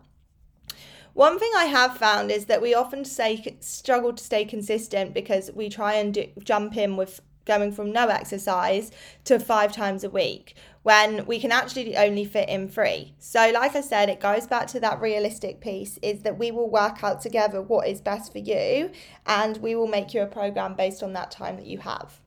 One 1.16 1.38
thing 1.38 1.50
I 1.56 1.64
have 1.64 1.96
found 1.96 2.30
is 2.30 2.44
that 2.44 2.60
we 2.60 2.74
often 2.74 3.06
struggle 3.06 4.12
to 4.12 4.22
stay 4.22 4.44
consistent 4.44 5.14
because 5.14 5.50
we 5.54 5.70
try 5.70 5.94
and 5.94 6.12
do, 6.12 6.26
jump 6.44 6.76
in 6.76 6.98
with 6.98 7.22
going 7.46 7.72
from 7.72 7.90
no 7.90 8.08
exercise 8.08 8.90
to 9.24 9.38
five 9.38 9.72
times 9.72 10.04
a 10.04 10.10
week 10.10 10.56
when 10.82 11.24
we 11.24 11.40
can 11.40 11.52
actually 11.52 11.96
only 11.96 12.26
fit 12.26 12.50
in 12.50 12.68
three. 12.68 13.14
So, 13.18 13.50
like 13.54 13.74
I 13.74 13.80
said, 13.80 14.10
it 14.10 14.20
goes 14.20 14.46
back 14.46 14.66
to 14.66 14.80
that 14.80 15.00
realistic 15.00 15.62
piece 15.62 15.98
is 16.02 16.20
that 16.20 16.38
we 16.38 16.50
will 16.50 16.68
work 16.68 17.02
out 17.02 17.22
together 17.22 17.62
what 17.62 17.88
is 17.88 18.02
best 18.02 18.30
for 18.30 18.40
you 18.40 18.90
and 19.24 19.56
we 19.56 19.74
will 19.74 19.88
make 19.88 20.12
you 20.12 20.20
a 20.20 20.26
program 20.26 20.74
based 20.74 21.02
on 21.02 21.14
that 21.14 21.30
time 21.30 21.56
that 21.56 21.64
you 21.64 21.78
have. 21.78 22.20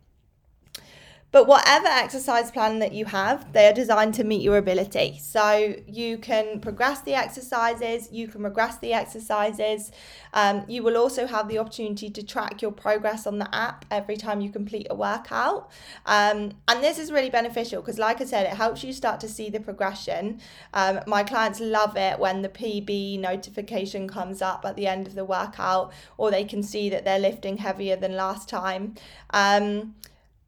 But 1.31 1.47
whatever 1.47 1.87
exercise 1.87 2.49
plan 2.49 2.79
that 2.79 2.91
you 2.91 3.05
have, 3.05 3.53
they 3.53 3.67
are 3.67 3.73
designed 3.73 4.15
to 4.15 4.23
meet 4.23 4.41
your 4.41 4.57
ability. 4.57 5.19
So 5.21 5.75
you 5.85 6.17
can 6.17 6.59
progress 6.59 7.01
the 7.01 7.13
exercises, 7.13 8.09
you 8.11 8.27
can 8.27 8.41
regress 8.41 8.77
the 8.77 8.93
exercises. 8.93 9.91
Um, 10.33 10.65
you 10.67 10.81
will 10.81 10.97
also 10.97 11.27
have 11.27 11.47
the 11.47 11.59
opportunity 11.59 12.09
to 12.09 12.23
track 12.23 12.63
your 12.63 12.71
progress 12.71 13.27
on 13.27 13.37
the 13.37 13.53
app 13.53 13.85
every 13.91 14.17
time 14.17 14.41
you 14.41 14.49
complete 14.49 14.87
a 14.89 14.95
workout. 14.95 15.69
Um, 16.07 16.53
and 16.67 16.83
this 16.83 16.97
is 16.97 17.11
really 17.11 17.29
beneficial 17.29 17.81
because, 17.81 17.99
like 17.99 18.21
I 18.21 18.25
said, 18.25 18.47
it 18.47 18.53
helps 18.53 18.83
you 18.83 18.91
start 18.91 19.19
to 19.19 19.29
see 19.29 19.51
the 19.51 19.59
progression. 19.59 20.39
Um, 20.73 21.01
my 21.05 21.23
clients 21.23 21.59
love 21.59 21.95
it 21.95 22.17
when 22.17 22.41
the 22.41 22.49
PB 22.49 23.19
notification 23.19 24.07
comes 24.07 24.41
up 24.41 24.65
at 24.65 24.75
the 24.75 24.87
end 24.87 25.05
of 25.05 25.13
the 25.13 25.25
workout, 25.25 25.93
or 26.17 26.31
they 26.31 26.43
can 26.43 26.63
see 26.63 26.89
that 26.89 27.05
they're 27.05 27.19
lifting 27.19 27.57
heavier 27.57 27.95
than 27.95 28.15
last 28.15 28.49
time. 28.49 28.95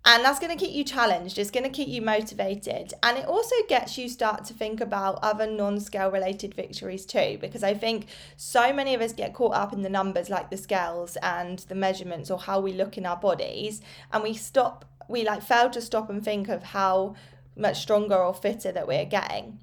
And 0.04 0.26
that's 0.26 0.40
going 0.40 0.56
to 0.58 0.64
keep 0.64 0.74
you 0.74 0.84
challenged 0.84 1.38
it's 1.38 1.52
going 1.52 1.64
to 1.64 1.70
keep 1.70 1.88
you 1.88 2.02
motivated. 2.02 2.94
And 3.04 3.18
it 3.18 3.26
also 3.26 3.56
gets 3.70 3.98
you 3.98 4.10
start 4.10 4.46
to 4.46 4.54
think 4.54 4.82
about 4.82 5.20
other 5.22 5.46
non-scale 5.46 6.12
related 6.12 6.54
victories 6.54 7.06
too 7.06 7.38
because 7.40 7.64
i 7.64 7.74
think 7.74 8.08
so 8.38 8.74
many 8.74 8.94
of 8.94 9.02
us 9.02 9.14
get 9.14 9.34
caught 9.34 9.54
up 9.54 9.74
in 9.74 9.82
the 9.82 9.90
numbers 9.90 10.30
like 10.30 10.50
the 10.50 10.58
scales 10.58 11.18
and 11.18 11.60
the 11.60 11.76
measurements 11.76 12.32
or 12.32 12.40
how 12.40 12.60
we 12.60 12.74
look 12.74 12.98
in 12.98 13.06
our 13.06 13.18
bodies 13.18 13.82
and 14.12 14.24
we 14.24 14.34
stop 14.34 14.86
we 15.08 15.24
like 15.24 15.42
fail 15.42 15.70
to 15.70 15.82
stop 15.82 16.10
and 16.10 16.24
think 16.24 16.48
of 16.50 16.64
how 16.64 17.16
much 17.56 17.82
stronger 17.82 18.16
or 18.16 18.34
fitter 18.34 18.72
that 18.72 18.88
we're 18.88 19.06
getting 19.06 19.60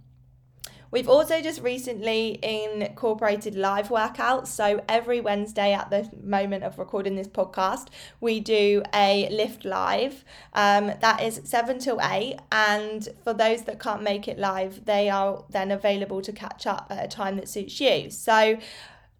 We've 0.90 1.08
also 1.08 1.40
just 1.42 1.60
recently 1.60 2.38
incorporated 2.42 3.54
live 3.54 3.88
workouts. 3.88 4.46
So 4.46 4.82
every 4.88 5.20
Wednesday 5.20 5.74
at 5.74 5.90
the 5.90 6.10
moment 6.22 6.64
of 6.64 6.78
recording 6.78 7.14
this 7.14 7.28
podcast, 7.28 7.88
we 8.20 8.40
do 8.40 8.82
a 8.94 9.28
lift 9.30 9.64
live. 9.64 10.24
Um, 10.54 10.92
that 11.00 11.22
is 11.22 11.42
7 11.44 11.78
till 11.78 12.00
8. 12.00 12.36
And 12.50 13.08
for 13.22 13.34
those 13.34 13.62
that 13.62 13.78
can't 13.78 14.02
make 14.02 14.28
it 14.28 14.38
live, 14.38 14.86
they 14.86 15.10
are 15.10 15.44
then 15.50 15.70
available 15.70 16.22
to 16.22 16.32
catch 16.32 16.66
up 16.66 16.86
at 16.90 17.04
a 17.04 17.08
time 17.08 17.36
that 17.36 17.48
suits 17.48 17.80
you. 17.80 18.10
So 18.10 18.58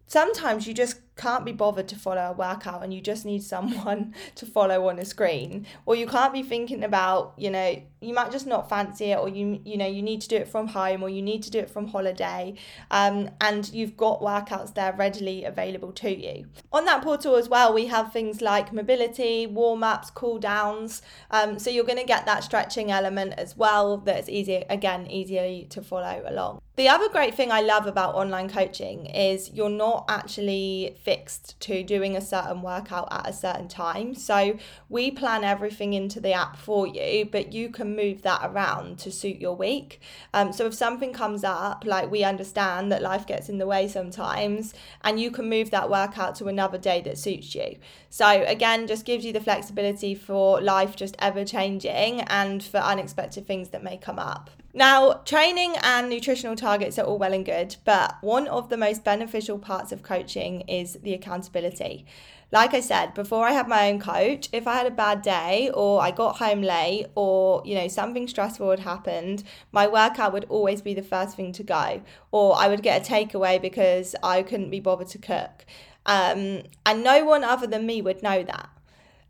sometimes 0.09 0.67
you 0.67 0.73
just 0.73 0.99
can't 1.15 1.45
be 1.45 1.51
bothered 1.51 1.87
to 1.87 1.95
follow 1.95 2.21
a 2.21 2.33
workout 2.33 2.83
and 2.83 2.93
you 2.93 2.99
just 2.99 3.25
need 3.25 3.43
someone 3.55 4.13
to 4.35 4.45
follow 4.45 4.89
on 4.89 4.99
a 4.99 5.05
screen 5.05 5.65
or 5.85 5.95
you 5.95 6.07
can't 6.07 6.33
be 6.33 6.43
thinking 6.43 6.83
about 6.83 7.33
you 7.37 7.49
know 7.49 7.81
you 8.01 8.13
might 8.13 8.31
just 8.31 8.47
not 8.47 8.69
fancy 8.69 9.11
it 9.11 9.17
or 9.17 9.27
you 9.27 9.59
you 9.65 9.77
know 9.77 9.87
you 9.87 10.01
need 10.01 10.21
to 10.21 10.27
do 10.27 10.35
it 10.35 10.47
from 10.47 10.67
home 10.67 11.03
or 11.03 11.09
you 11.09 11.21
need 11.21 11.43
to 11.43 11.51
do 11.51 11.59
it 11.59 11.69
from 11.69 11.87
holiday 11.87 12.53
um, 12.91 13.29
and 13.41 13.73
you've 13.73 13.97
got 13.97 14.21
workouts 14.21 14.73
there 14.73 14.93
readily 14.93 15.43
available 15.43 15.91
to 15.91 16.15
you 16.15 16.45
on 16.71 16.85
that 16.85 17.03
portal 17.03 17.35
as 17.35 17.49
well 17.49 17.73
we 17.73 17.87
have 17.87 18.11
things 18.13 18.41
like 18.41 18.71
mobility 18.71 19.45
warm-ups 19.45 20.09
cool 20.11 20.39
downs 20.39 21.01
um, 21.31 21.59
so 21.59 21.69
you're 21.69 21.83
going 21.83 21.97
to 21.97 22.05
get 22.05 22.25
that 22.25 22.43
stretching 22.43 22.91
element 22.91 23.33
as 23.37 23.57
well 23.57 23.97
that's 23.97 24.29
easier 24.29 24.63
again 24.69 25.05
easier 25.07 25.65
to 25.65 25.81
follow 25.81 26.23
along 26.25 26.61
the 26.79 26.87
other 26.87 27.09
great 27.09 27.35
thing 27.35 27.51
I 27.51 27.59
love 27.59 27.87
about 27.87 28.15
online 28.15 28.49
coaching 28.49 29.07
is 29.07 29.51
you're 29.51 29.69
not 29.69 30.05
actually 30.07 30.95
fixed 31.03 31.59
to 31.59 31.83
doing 31.83 32.15
a 32.15 32.21
certain 32.21 32.61
workout 32.61 33.09
at 33.11 33.27
a 33.27 33.33
certain 33.33 33.67
time. 33.67 34.15
So 34.15 34.57
we 34.87 35.11
plan 35.11 35.43
everything 35.43 35.91
into 35.91 36.21
the 36.21 36.31
app 36.31 36.55
for 36.55 36.87
you, 36.87 37.27
but 37.29 37.51
you 37.51 37.67
can 37.67 37.88
can 37.89 37.95
move 37.95 38.21
that 38.21 38.41
around 38.43 38.99
to 38.99 39.11
suit 39.11 39.37
your 39.37 39.55
week. 39.55 39.99
Um, 40.33 40.53
so 40.53 40.65
if 40.65 40.73
something 40.73 41.13
comes 41.13 41.43
up, 41.43 41.83
like 41.85 42.11
we 42.11 42.23
understand 42.23 42.91
that 42.91 43.01
life 43.01 43.25
gets 43.25 43.49
in 43.49 43.57
the 43.57 43.65
way 43.65 43.87
sometimes, 43.87 44.73
and 45.01 45.19
you 45.19 45.31
can 45.31 45.49
move 45.49 45.71
that 45.71 45.89
workout 45.89 46.35
to 46.35 46.47
another 46.47 46.77
day 46.77 47.01
that 47.01 47.17
suits 47.17 47.55
you. 47.55 47.77
So 48.09 48.43
again, 48.45 48.87
just 48.87 49.05
gives 49.05 49.25
you 49.25 49.33
the 49.33 49.41
flexibility 49.41 50.15
for 50.15 50.61
life 50.61 50.95
just 50.95 51.15
ever 51.19 51.45
changing 51.45 52.21
and 52.21 52.63
for 52.63 52.77
unexpected 52.77 53.47
things 53.47 53.69
that 53.69 53.83
may 53.83 53.97
come 53.97 54.19
up. 54.19 54.49
Now, 54.71 55.13
training 55.25 55.75
and 55.81 56.09
nutritional 56.09 56.55
targets 56.55 56.99
are 56.99 57.05
all 57.05 57.17
well 57.17 57.33
and 57.33 57.43
good, 57.43 57.75
but 57.85 58.17
one 58.21 58.47
of 58.47 58.69
the 58.69 58.77
most 58.77 59.03
beneficial 59.03 59.57
parts 59.57 59.91
of 59.91 60.03
coaching 60.03 60.61
is 60.61 60.93
the 61.01 61.15
accountability. 61.15 62.05
Like 62.51 62.73
I 62.73 62.79
said, 62.79 63.13
before 63.13 63.47
I 63.47 63.51
had 63.51 63.67
my 63.67 63.91
own 63.91 63.99
coach, 63.99 64.49
if 64.51 64.65
I 64.67 64.75
had 64.75 64.87
a 64.87 64.91
bad 64.91 65.21
day 65.21 65.69
or 65.71 66.01
I 66.01 66.09
got 66.09 66.37
home 66.37 66.63
late 66.63 67.05
or, 67.13 67.61
you 67.63 67.75
know, 67.75 67.87
something 67.87 68.27
stressful 68.27 68.71
had 68.71 68.79
happened, 68.79 69.43
my 69.71 69.87
workout 69.87 70.33
would 70.33 70.45
always 70.49 70.81
be 70.81 70.95
the 70.95 71.03
first 71.03 71.35
thing 71.35 71.51
to 71.53 71.63
go. 71.63 72.01
Or 72.31 72.55
I 72.57 72.67
would 72.67 72.81
get 72.81 73.07
a 73.07 73.11
takeaway 73.11 73.61
because 73.61 74.15
I 74.23 74.41
couldn't 74.41 74.71
be 74.71 74.79
bothered 74.79 75.09
to 75.09 75.19
cook. 75.19 75.65
Um, 76.07 76.63
and 76.87 77.03
no 77.03 77.23
one 77.23 77.43
other 77.43 77.67
than 77.67 77.85
me 77.85 78.01
would 78.01 78.23
know 78.23 78.41
that. 78.41 78.69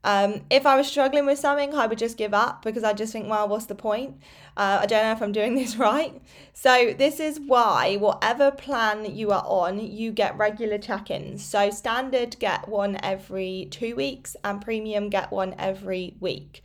Um, 0.03 0.41
if 0.49 0.65
I 0.65 0.77
was 0.77 0.87
struggling 0.87 1.25
with 1.25 1.39
something, 1.39 1.73
I 1.73 1.85
would 1.85 1.97
just 1.97 2.17
give 2.17 2.33
up 2.33 2.63
because 2.63 2.83
I 2.83 2.93
just 2.93 3.11
think, 3.11 3.29
well, 3.29 3.47
what's 3.47 3.65
the 3.65 3.75
point? 3.75 4.15
Uh, 4.55 4.79
I 4.81 4.85
don't 4.85 5.03
know 5.03 5.11
if 5.11 5.21
I'm 5.21 5.31
doing 5.31 5.55
this 5.61 5.75
right. 5.75 6.21
So, 6.53 6.93
this 6.97 7.19
is 7.19 7.39
why, 7.39 7.97
whatever 7.97 8.51
plan 8.51 9.13
you 9.15 9.31
are 9.31 9.43
on, 9.45 9.79
you 9.79 10.11
get 10.11 10.37
regular 10.37 10.77
check 10.77 11.11
ins. 11.11 11.43
So, 11.43 11.69
standard 11.69 12.39
get 12.39 12.69
one 12.69 12.97
every 13.03 13.67
two 13.71 13.95
weeks, 13.95 14.35
and 14.43 14.61
premium 14.61 15.09
get 15.09 15.31
one 15.31 15.53
every 15.57 16.15
week. 16.19 16.63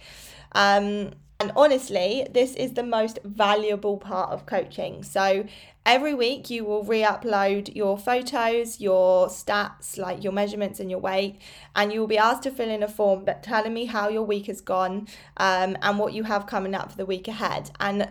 Um, 0.53 1.11
and 1.41 1.53
honestly, 1.57 2.27
this 2.31 2.55
is 2.55 2.73
the 2.73 2.83
most 2.83 3.19
valuable 3.25 3.97
part 3.97 4.31
of 4.31 4.47
coaching. 4.47 5.03
So, 5.03 5.47
Every 5.87 6.15
week, 6.15 6.49
you 6.49 6.65
will 6.65 6.83
re 6.83 7.03
upload 7.03 7.77
your 7.77 7.99
photos, 7.99 8.81
your 8.81 9.27
stats, 9.27 9.99
like 9.99 10.25
your 10.25 10.33
measurements 10.33 10.81
and 10.81 10.91
your 10.91 10.99
weight, 11.01 11.39
and 11.77 11.93
you 11.93 12.01
will 12.01 12.07
be 12.07 12.17
asked 12.17 12.45
to 12.45 12.51
fill 12.51 12.71
in 12.71 12.83
a 12.83 12.89
form 12.89 13.27
but 13.27 13.43
telling 13.43 13.75
me 13.75 13.85
how 13.85 14.09
your 14.09 14.23
week 14.23 14.47
has 14.47 14.63
gone 14.63 15.07
um, 15.37 15.77
and 15.83 15.99
what 15.99 16.15
you 16.15 16.23
have 16.23 16.47
coming 16.47 16.75
up 16.75 16.91
for 16.91 16.97
the 16.97 17.05
week 17.05 17.29
ahead. 17.29 17.71
And 17.81 18.11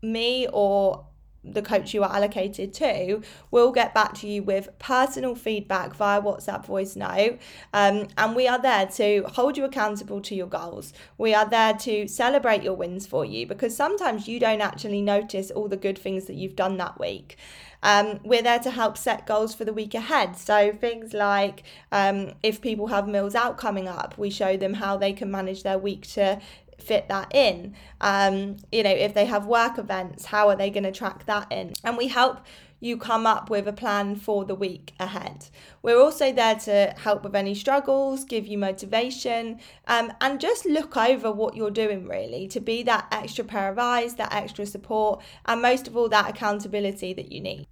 me 0.00 0.46
or 0.52 1.06
the 1.42 1.62
coach 1.62 1.94
you 1.94 2.02
are 2.02 2.14
allocated 2.14 2.74
to 2.74 3.22
will 3.50 3.72
get 3.72 3.94
back 3.94 4.14
to 4.14 4.28
you 4.28 4.42
with 4.42 4.68
personal 4.78 5.34
feedback 5.34 5.94
via 5.94 6.20
WhatsApp 6.20 6.64
voice 6.64 6.96
note. 6.96 7.38
Um, 7.72 8.08
and 8.18 8.36
we 8.36 8.46
are 8.46 8.60
there 8.60 8.86
to 8.86 9.24
hold 9.28 9.56
you 9.56 9.64
accountable 9.64 10.20
to 10.22 10.34
your 10.34 10.46
goals. 10.46 10.92
We 11.18 11.34
are 11.34 11.48
there 11.48 11.74
to 11.74 12.06
celebrate 12.08 12.62
your 12.62 12.74
wins 12.74 13.06
for 13.06 13.24
you 13.24 13.46
because 13.46 13.74
sometimes 13.74 14.28
you 14.28 14.38
don't 14.38 14.60
actually 14.60 15.02
notice 15.02 15.50
all 15.50 15.68
the 15.68 15.76
good 15.76 15.98
things 15.98 16.26
that 16.26 16.34
you've 16.34 16.56
done 16.56 16.76
that 16.78 16.98
week. 17.00 17.36
Um, 17.82 18.20
we're 18.24 18.42
there 18.42 18.58
to 18.58 18.70
help 18.70 18.98
set 18.98 19.26
goals 19.26 19.54
for 19.54 19.64
the 19.64 19.72
week 19.72 19.94
ahead. 19.94 20.36
So 20.36 20.72
things 20.72 21.14
like 21.14 21.62
um, 21.90 22.32
if 22.42 22.60
people 22.60 22.88
have 22.88 23.08
meals 23.08 23.34
out 23.34 23.56
coming 23.56 23.88
up, 23.88 24.18
we 24.18 24.30
show 24.30 24.56
them 24.56 24.74
how 24.74 24.96
they 24.96 25.12
can 25.12 25.30
manage 25.30 25.62
their 25.62 25.78
week 25.78 26.06
to 26.08 26.40
fit 26.82 27.08
that 27.08 27.34
in? 27.34 27.74
Um, 28.00 28.56
you 28.72 28.82
know, 28.82 28.90
if 28.90 29.14
they 29.14 29.26
have 29.26 29.46
work 29.46 29.78
events, 29.78 30.26
how 30.26 30.48
are 30.48 30.56
they 30.56 30.70
going 30.70 30.84
to 30.84 30.92
track 30.92 31.26
that 31.26 31.50
in? 31.50 31.74
And 31.84 31.96
we 31.96 32.08
help 32.08 32.40
you 32.80 32.96
come 32.96 33.26
up 33.26 33.50
with 33.50 33.68
a 33.68 33.72
plan 33.72 34.16
for 34.16 34.44
the 34.44 34.54
week 34.54 34.94
ahead. 34.98 35.46
We're 35.82 36.00
also 36.00 36.32
there 36.32 36.54
to 36.60 36.94
help 36.96 37.22
with 37.22 37.36
any 37.36 37.54
struggles, 37.54 38.24
give 38.24 38.46
you 38.46 38.56
motivation, 38.56 39.60
um, 39.86 40.12
and 40.20 40.40
just 40.40 40.64
look 40.64 40.96
over 40.96 41.30
what 41.30 41.54
you're 41.54 41.70
doing 41.70 42.08
really 42.08 42.48
to 42.48 42.60
be 42.60 42.82
that 42.84 43.06
extra 43.12 43.44
pair 43.44 43.70
of 43.70 43.78
eyes, 43.78 44.14
that 44.14 44.34
extra 44.34 44.64
support, 44.64 45.22
and 45.44 45.60
most 45.60 45.86
of 45.86 45.96
all, 45.96 46.08
that 46.08 46.30
accountability 46.30 47.12
that 47.12 47.30
you 47.30 47.40
need. 47.40 47.66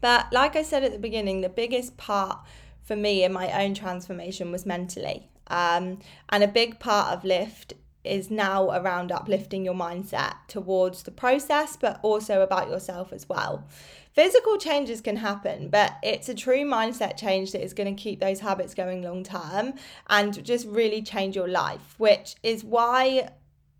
But 0.00 0.32
like 0.32 0.54
I 0.54 0.62
said 0.62 0.84
at 0.84 0.92
the 0.92 0.98
beginning, 0.98 1.40
the 1.40 1.48
biggest 1.48 1.96
part 1.96 2.38
for 2.84 2.94
me 2.94 3.24
in 3.24 3.32
my 3.32 3.64
own 3.64 3.74
transformation 3.74 4.52
was 4.52 4.64
mentally. 4.64 5.28
Um, 5.48 5.98
and 6.28 6.42
a 6.44 6.48
big 6.48 6.78
part 6.78 7.12
of 7.12 7.24
Lift 7.24 7.74
is 8.04 8.30
now 8.30 8.70
around 8.70 9.10
uplifting 9.10 9.64
your 9.64 9.74
mindset 9.74 10.34
towards 10.48 11.02
the 11.02 11.10
process, 11.10 11.76
but 11.76 11.98
also 12.02 12.42
about 12.42 12.68
yourself 12.68 13.12
as 13.12 13.28
well. 13.28 13.66
Physical 14.12 14.58
changes 14.58 15.00
can 15.00 15.16
happen, 15.16 15.68
but 15.68 15.94
it's 16.02 16.28
a 16.28 16.34
true 16.34 16.64
mindset 16.64 17.16
change 17.16 17.50
that 17.52 17.64
is 17.64 17.74
going 17.74 17.94
to 17.94 18.00
keep 18.00 18.20
those 18.20 18.40
habits 18.40 18.74
going 18.74 19.02
long 19.02 19.24
term 19.24 19.74
and 20.08 20.44
just 20.44 20.66
really 20.68 21.02
change 21.02 21.34
your 21.34 21.48
life, 21.48 21.94
which 21.98 22.36
is 22.42 22.62
why 22.62 23.28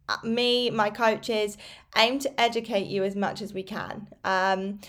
uh, 0.08 0.16
me, 0.24 0.70
my 0.70 0.90
coaches, 0.90 1.56
aim 1.96 2.18
to 2.18 2.40
educate 2.40 2.86
you 2.86 3.04
as 3.04 3.14
much 3.14 3.40
as 3.40 3.54
we 3.54 3.62
can. 3.62 4.08
Um, 4.24 4.80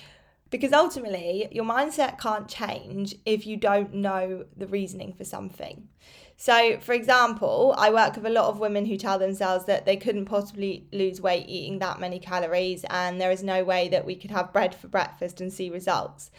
because 0.50 0.74
ultimately, 0.74 1.48
your 1.52 1.66
mindset 1.66 2.20
can't 2.20 2.48
change 2.48 3.16
if 3.26 3.46
you 3.46 3.58
don't 3.58 3.94
know 3.94 4.46
the 4.56 4.68
reasoning 4.68 5.14
for 5.14 5.26
something. 5.26 5.90
So, 6.38 6.78
for 6.82 6.94
example, 6.94 7.74
I 7.78 7.92
work 7.92 8.16
with 8.16 8.26
a 8.26 8.30
lot 8.30 8.50
of 8.50 8.60
women 8.60 8.86
who 8.86 8.98
tell 8.98 9.18
themselves 9.18 9.66
that 9.66 9.86
they 9.86 9.96
couldn't 9.96 10.26
possibly 10.26 10.86
lose 10.92 11.22
weight 11.22 11.46
eating 11.48 11.80
that 11.80 12.00
many 12.00 12.20
calories, 12.20 12.84
and 12.90 13.22
there 13.22 13.32
is 13.32 13.42
no 13.42 13.64
way 13.64 13.88
that 13.90 14.06
we 14.06 14.16
could 14.16 14.32
have 14.32 14.52
bread 14.52 14.76
for 14.76 14.88
breakfast 14.88 15.40
and 15.40 15.52
see 15.52 15.70
results. 15.70 16.32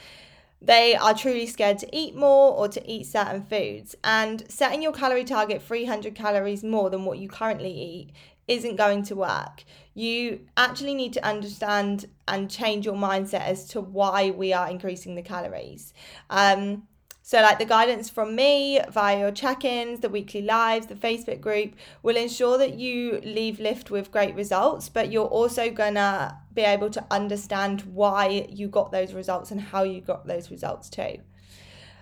They 0.61 0.95
are 0.97 1.15
truly 1.15 1.47
scared 1.47 1.79
to 1.79 1.97
eat 1.97 2.15
more 2.15 2.53
or 2.55 2.69
to 2.69 2.91
eat 2.91 3.07
certain 3.07 3.43
foods, 3.43 3.95
and 4.05 4.45
setting 4.51 4.83
your 4.83 4.93
calorie 4.93 5.25
target 5.25 5.63
300 5.63 6.15
calories 6.15 6.63
more 6.63 6.91
than 6.91 7.05
what 7.05 7.19
you 7.19 7.29
currently 7.29 7.73
eat 7.73 8.11
isn't 8.49 8.77
going 8.77 9.03
to 9.05 9.17
work. 9.17 9.65
You 9.95 10.41
actually 10.57 10.95
need 10.95 11.15
to 11.15 11.25
understand 11.25 12.07
and 12.29 12.51
change 12.51 12.85
your 12.85 12.95
mindset 12.95 13.41
as 13.41 13.67
to 13.69 13.81
why 13.81 14.31
we 14.31 14.53
are 14.53 14.69
increasing 14.69 15.15
the 15.15 15.23
calories. 15.23 15.93
Um, 16.31 16.87
so, 17.27 17.43
like 17.43 17.59
the 17.59 17.65
guidance 17.65 18.09
from 18.09 18.37
me 18.37 18.81
via 18.89 19.19
your 19.19 19.33
check 19.33 19.65
ins, 19.65 19.99
the 19.99 20.09
weekly 20.09 20.43
lives, 20.43 20.87
the 20.87 20.95
Facebook 20.95 21.41
group 21.41 21.75
will 22.05 22.17
ensure 22.17 22.57
that 22.57 22.75
you 22.75 23.21
leave 23.25 23.59
Lift 23.59 23.91
with 23.91 24.12
great 24.12 24.37
results, 24.37 24.89
but 24.89 25.11
you're 25.11 25.27
also 25.27 25.69
gonna 25.69 26.39
be 26.55 26.62
able 26.62 26.89
to 26.89 27.05
understand 27.11 27.81
why 27.81 28.47
you 28.49 28.69
got 28.69 28.93
those 28.93 29.12
results 29.12 29.51
and 29.51 29.61
how 29.61 29.83
you 29.83 30.01
got 30.01 30.29
those 30.29 30.53
results 30.53 30.89
too. 30.89 31.19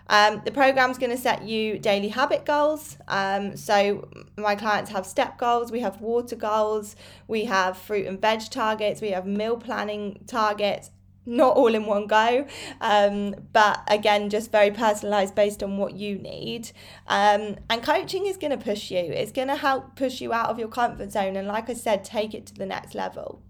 Um, 0.09 0.43
the 0.45 0.51
program's 0.51 0.99
going 0.99 1.13
to 1.13 1.17
set 1.17 1.43
you 1.45 1.79
daily 1.79 2.09
habit 2.09 2.45
goals. 2.45 2.99
Um, 3.09 3.57
so, 3.57 4.07
my 4.37 4.55
clients 4.55 4.91
have 4.91 5.07
step 5.07 5.39
goals, 5.39 5.73
we 5.73 5.81
have 5.81 6.03
water 6.03 6.37
goals, 6.37 6.97
we 7.27 7.47
have 7.47 7.79
fruit 7.79 8.07
and 8.07 8.21
veg 8.21 8.43
targets, 8.51 9.01
we 9.01 9.13
have 9.13 9.25
meal 9.25 9.57
planning 9.57 10.23
targets, 10.27 10.91
not 11.27 11.57
all 11.57 11.75
in 11.75 11.87
one 11.87 12.07
go, 12.07 12.47
um, 12.81 13.35
but 13.53 13.83
again, 13.89 14.31
just 14.31 14.53
very 14.53 14.71
personalized 14.71 15.35
based 15.35 15.63
on 15.63 15.79
what 15.79 15.95
you 15.95 16.17
need. 16.19 16.71
Um, 17.07 17.57
and 17.71 17.83
coaching 17.83 18.27
is 18.27 18.37
going 18.37 18.51
to 18.51 18.63
push 18.63 18.91
you, 18.91 18.99
it's 18.99 19.33
going 19.33 19.49
to 19.49 19.57
help 19.57 19.97
push 19.97 20.21
you 20.21 20.33
out 20.33 20.51
of 20.51 20.59
your 20.59 20.69
comfort 20.69 21.13
zone. 21.13 21.37
And 21.37 21.49
like 21.49 21.71
I 21.71 21.75
said, 21.75 22.05
take 22.05 22.35
it 22.35 22.47
to 22.47 22.55
the 22.55 22.67
next 22.67 22.95
level. 22.95 23.43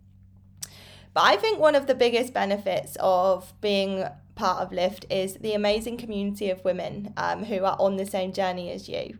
But 1.12 1.24
I 1.24 1.36
think 1.36 1.60
one 1.60 1.76
of 1.76 1.86
the 1.86 1.94
biggest 1.94 2.34
benefits 2.34 2.96
of 2.98 3.52
being 3.60 4.04
part 4.34 4.60
of 4.62 4.72
Lift 4.72 5.06
is 5.10 5.34
the 5.34 5.54
amazing 5.54 5.96
community 5.96 6.50
of 6.50 6.64
women 6.64 7.14
um, 7.16 7.44
who 7.44 7.64
are 7.64 7.76
on 7.78 7.96
the 7.96 8.06
same 8.06 8.32
journey 8.32 8.70
as 8.72 8.88
you 8.88 9.18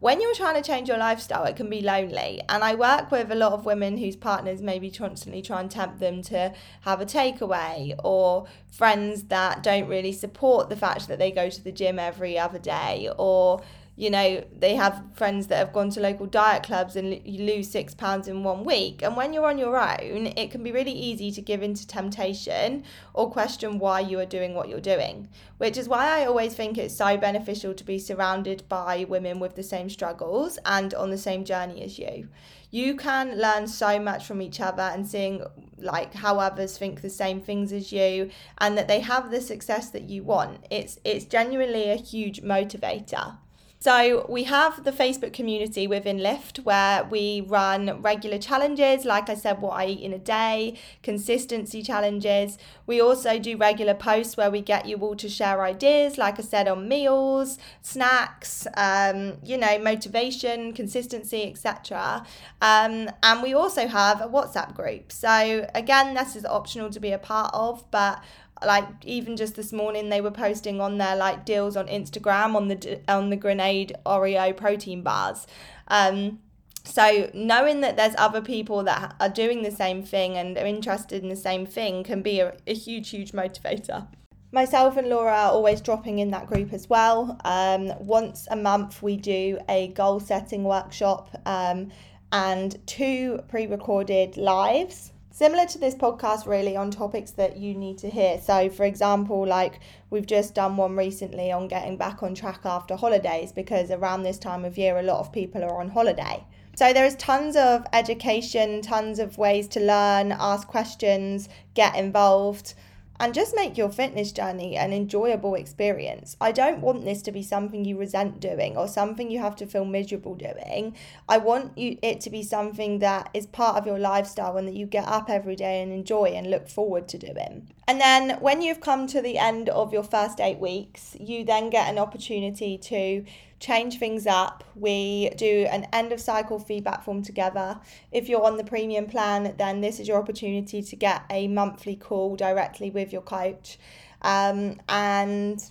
when 0.00 0.20
you're 0.20 0.34
trying 0.34 0.60
to 0.60 0.66
change 0.66 0.88
your 0.88 0.98
lifestyle, 0.98 1.44
it 1.44 1.56
can 1.56 1.70
be 1.70 1.82
lonely. 1.82 2.40
And 2.48 2.64
I 2.64 2.74
work 2.74 3.10
with 3.10 3.30
a 3.30 3.34
lot 3.34 3.52
of 3.52 3.66
women 3.66 3.98
whose 3.98 4.16
partners 4.16 4.62
maybe 4.62 4.90
constantly 4.90 5.42
try 5.42 5.60
and 5.60 5.70
tempt 5.70 6.00
them 6.00 6.22
to 6.22 6.52
have 6.82 7.00
a 7.00 7.06
takeaway, 7.06 7.94
or 8.02 8.46
friends 8.70 9.24
that 9.24 9.62
don't 9.62 9.88
really 9.88 10.12
support 10.12 10.68
the 10.68 10.76
fact 10.76 11.06
that 11.08 11.18
they 11.18 11.30
go 11.30 11.50
to 11.50 11.62
the 11.62 11.72
gym 11.72 11.98
every 11.98 12.38
other 12.38 12.58
day, 12.58 13.10
or 13.18 13.60
you 14.00 14.08
know, 14.08 14.42
they 14.58 14.76
have 14.76 15.04
friends 15.12 15.48
that 15.48 15.58
have 15.58 15.74
gone 15.74 15.90
to 15.90 16.00
local 16.00 16.24
diet 16.24 16.62
clubs 16.62 16.96
and 16.96 17.20
you 17.22 17.44
lose 17.44 17.70
six 17.70 17.92
pounds 17.92 18.28
in 18.28 18.42
one 18.42 18.64
week. 18.64 19.02
And 19.02 19.14
when 19.14 19.34
you're 19.34 19.44
on 19.44 19.58
your 19.58 19.78
own, 19.78 20.28
it 20.38 20.50
can 20.50 20.62
be 20.62 20.72
really 20.72 20.90
easy 20.90 21.30
to 21.32 21.42
give 21.42 21.62
into 21.62 21.86
temptation 21.86 22.84
or 23.12 23.30
question 23.30 23.78
why 23.78 24.00
you 24.00 24.18
are 24.18 24.24
doing 24.24 24.54
what 24.54 24.70
you're 24.70 24.80
doing, 24.80 25.28
which 25.58 25.76
is 25.76 25.86
why 25.86 26.18
I 26.18 26.24
always 26.24 26.54
think 26.54 26.78
it's 26.78 26.96
so 26.96 27.18
beneficial 27.18 27.74
to 27.74 27.84
be 27.84 27.98
surrounded 27.98 28.66
by 28.70 29.04
women 29.06 29.38
with 29.38 29.54
the 29.54 29.62
same 29.62 29.90
struggles 29.90 30.58
and 30.64 30.94
on 30.94 31.10
the 31.10 31.18
same 31.18 31.44
journey 31.44 31.82
as 31.82 31.98
you. 31.98 32.28
You 32.70 32.96
can 32.96 33.36
learn 33.36 33.66
so 33.66 33.98
much 33.98 34.24
from 34.24 34.40
each 34.40 34.62
other 34.62 34.82
and 34.82 35.06
seeing 35.06 35.44
like 35.76 36.14
how 36.14 36.38
others 36.38 36.78
think 36.78 37.02
the 37.02 37.10
same 37.10 37.42
things 37.42 37.70
as 37.70 37.92
you 37.92 38.30
and 38.56 38.78
that 38.78 38.88
they 38.88 39.00
have 39.00 39.30
the 39.30 39.42
success 39.42 39.90
that 39.90 40.04
you 40.04 40.22
want. 40.22 40.64
It's 40.70 40.98
it's 41.04 41.26
genuinely 41.26 41.90
a 41.90 41.96
huge 41.96 42.40
motivator. 42.40 43.36
So, 43.82 44.26
we 44.28 44.44
have 44.44 44.84
the 44.84 44.92
Facebook 44.92 45.32
community 45.32 45.86
within 45.86 46.18
Lift 46.18 46.58
where 46.58 47.02
we 47.02 47.40
run 47.40 48.02
regular 48.02 48.36
challenges, 48.36 49.06
like 49.06 49.30
I 49.30 49.34
said, 49.34 49.62
what 49.62 49.70
I 49.70 49.86
eat 49.86 50.00
in 50.00 50.12
a 50.12 50.18
day, 50.18 50.76
consistency 51.02 51.82
challenges. 51.82 52.58
We 52.86 53.00
also 53.00 53.38
do 53.38 53.56
regular 53.56 53.94
posts 53.94 54.36
where 54.36 54.50
we 54.50 54.60
get 54.60 54.84
you 54.84 54.98
all 54.98 55.16
to 55.16 55.30
share 55.30 55.62
ideas, 55.62 56.18
like 56.18 56.38
I 56.38 56.42
said, 56.42 56.68
on 56.68 56.88
meals, 56.88 57.56
snacks, 57.80 58.66
um, 58.76 59.38
you 59.42 59.56
know, 59.56 59.78
motivation, 59.78 60.74
consistency, 60.74 61.50
etc. 61.50 62.26
Um, 62.60 63.08
and 63.22 63.42
we 63.42 63.54
also 63.54 63.86
have 63.86 64.20
a 64.20 64.28
WhatsApp 64.28 64.74
group. 64.74 65.10
So, 65.10 65.66
again, 65.74 66.12
this 66.12 66.36
is 66.36 66.44
optional 66.44 66.90
to 66.90 67.00
be 67.00 67.12
a 67.12 67.18
part 67.18 67.50
of, 67.54 67.90
but 67.90 68.22
like 68.64 68.86
even 69.04 69.36
just 69.36 69.56
this 69.56 69.72
morning 69.72 70.08
they 70.08 70.20
were 70.20 70.30
posting 70.30 70.80
on 70.80 70.98
their 70.98 71.16
like 71.16 71.44
deals 71.44 71.76
on 71.76 71.86
Instagram 71.86 72.54
on 72.54 72.68
the 72.68 73.00
on 73.08 73.30
the 73.30 73.36
grenade 73.36 73.94
Oreo 74.04 74.56
protein 74.56 75.02
bars. 75.02 75.46
Um, 75.88 76.40
so 76.84 77.30
knowing 77.34 77.80
that 77.80 77.96
there's 77.96 78.14
other 78.18 78.40
people 78.40 78.82
that 78.84 79.14
are 79.20 79.28
doing 79.28 79.62
the 79.62 79.70
same 79.70 80.02
thing 80.02 80.36
and 80.36 80.56
are 80.56 80.66
interested 80.66 81.22
in 81.22 81.28
the 81.28 81.36
same 81.36 81.66
thing 81.66 82.04
can 82.04 82.22
be 82.22 82.40
a, 82.40 82.56
a 82.66 82.74
huge 82.74 83.10
huge 83.10 83.32
motivator. 83.32 84.06
Myself 84.52 84.96
and 84.96 85.08
Laura 85.08 85.32
are 85.32 85.52
always 85.52 85.80
dropping 85.80 86.18
in 86.18 86.32
that 86.32 86.48
group 86.48 86.72
as 86.72 86.88
well. 86.88 87.38
Um, 87.44 87.92
once 88.00 88.48
a 88.50 88.56
month 88.56 89.00
we 89.00 89.16
do 89.16 89.58
a 89.68 89.88
goal 89.88 90.18
setting 90.18 90.64
workshop 90.64 91.30
um, 91.46 91.92
and 92.32 92.76
two 92.86 93.40
pre-recorded 93.48 94.36
lives 94.36 95.12
similar 95.30 95.64
to 95.66 95.78
this 95.78 95.94
podcast 95.94 96.46
really 96.46 96.76
on 96.76 96.90
topics 96.90 97.30
that 97.32 97.56
you 97.56 97.74
need 97.74 97.98
to 97.98 98.10
hear. 98.10 98.40
So 98.40 98.68
for 98.68 98.84
example 98.84 99.46
like 99.46 99.80
we've 100.10 100.26
just 100.26 100.54
done 100.54 100.76
one 100.76 100.96
recently 100.96 101.52
on 101.52 101.68
getting 101.68 101.96
back 101.96 102.22
on 102.22 102.34
track 102.34 102.60
after 102.64 102.96
holidays 102.96 103.52
because 103.52 103.90
around 103.90 104.22
this 104.22 104.38
time 104.38 104.64
of 104.64 104.76
year 104.76 104.98
a 104.98 105.02
lot 105.02 105.20
of 105.20 105.32
people 105.32 105.62
are 105.64 105.80
on 105.80 105.88
holiday. 105.88 106.44
So 106.76 106.92
there 106.92 107.04
is 107.04 107.16
tons 107.16 107.56
of 107.56 107.86
education 107.92 108.82
tons 108.82 109.18
of 109.18 109.38
ways 109.38 109.68
to 109.68 109.80
learn 109.80 110.32
ask 110.32 110.66
questions 110.66 111.48
get 111.74 111.96
involved 111.96 112.74
and 113.20 113.34
just 113.34 113.54
make 113.54 113.76
your 113.76 113.90
fitness 113.90 114.32
journey 114.32 114.76
an 114.76 114.94
enjoyable 114.94 115.54
experience. 115.54 116.38
I 116.40 116.52
don't 116.52 116.80
want 116.80 117.04
this 117.04 117.20
to 117.22 117.32
be 117.32 117.42
something 117.42 117.84
you 117.84 117.98
resent 117.98 118.40
doing 118.40 118.78
or 118.78 118.88
something 118.88 119.30
you 119.30 119.40
have 119.40 119.54
to 119.56 119.66
feel 119.66 119.84
miserable 119.84 120.34
doing. 120.34 120.96
I 121.28 121.36
want 121.36 121.76
you 121.76 121.98
it 122.02 122.22
to 122.22 122.30
be 122.30 122.42
something 122.42 122.98
that 123.00 123.28
is 123.34 123.46
part 123.46 123.76
of 123.76 123.86
your 123.86 123.98
lifestyle 123.98 124.56
and 124.56 124.66
that 124.66 124.74
you 124.74 124.86
get 124.86 125.06
up 125.06 125.28
every 125.28 125.54
day 125.54 125.82
and 125.82 125.92
enjoy 125.92 126.30
and 126.30 126.50
look 126.50 126.68
forward 126.68 127.06
to 127.08 127.18
doing. 127.18 127.68
And 127.86 128.00
then 128.00 128.40
when 128.40 128.62
you've 128.62 128.80
come 128.80 129.06
to 129.08 129.20
the 129.20 129.36
end 129.36 129.68
of 129.68 129.92
your 129.92 130.04
first 130.04 130.40
8 130.40 130.58
weeks, 130.58 131.14
you 131.20 131.44
then 131.44 131.68
get 131.68 131.90
an 131.90 131.98
opportunity 131.98 132.78
to 132.78 133.24
change 133.60 133.98
things 133.98 134.26
up. 134.26 134.64
We 134.74 135.30
do 135.36 135.66
an 135.70 135.86
end 135.92 136.12
of 136.12 136.20
cycle 136.20 136.58
feedback 136.58 137.04
form 137.04 137.22
together. 137.22 137.78
If 138.10 138.28
you're 138.28 138.44
on 138.44 138.56
the 138.56 138.64
premium 138.64 139.06
plan, 139.06 139.54
then 139.58 139.82
this 139.82 140.00
is 140.00 140.08
your 140.08 140.18
opportunity 140.18 140.82
to 140.82 140.96
get 140.96 141.22
a 141.30 141.46
monthly 141.46 141.94
call 141.94 142.36
directly 142.36 142.90
with 142.90 143.12
your 143.12 143.22
coach. 143.22 143.78
Um, 144.22 144.80
and 144.88 145.62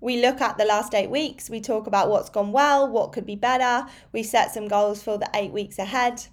we 0.00 0.22
look 0.22 0.40
at 0.40 0.58
the 0.58 0.64
last 0.64 0.94
eight 0.94 1.10
weeks, 1.10 1.50
we 1.50 1.60
talk 1.60 1.86
about 1.86 2.08
what's 2.08 2.30
gone 2.30 2.52
well, 2.52 2.88
what 2.88 3.12
could 3.12 3.26
be 3.26 3.36
better, 3.36 3.86
we 4.12 4.22
set 4.22 4.52
some 4.52 4.68
goals 4.68 5.02
for 5.02 5.18
the 5.18 5.28
eight 5.34 5.52
weeks 5.52 5.78
ahead 5.78 6.26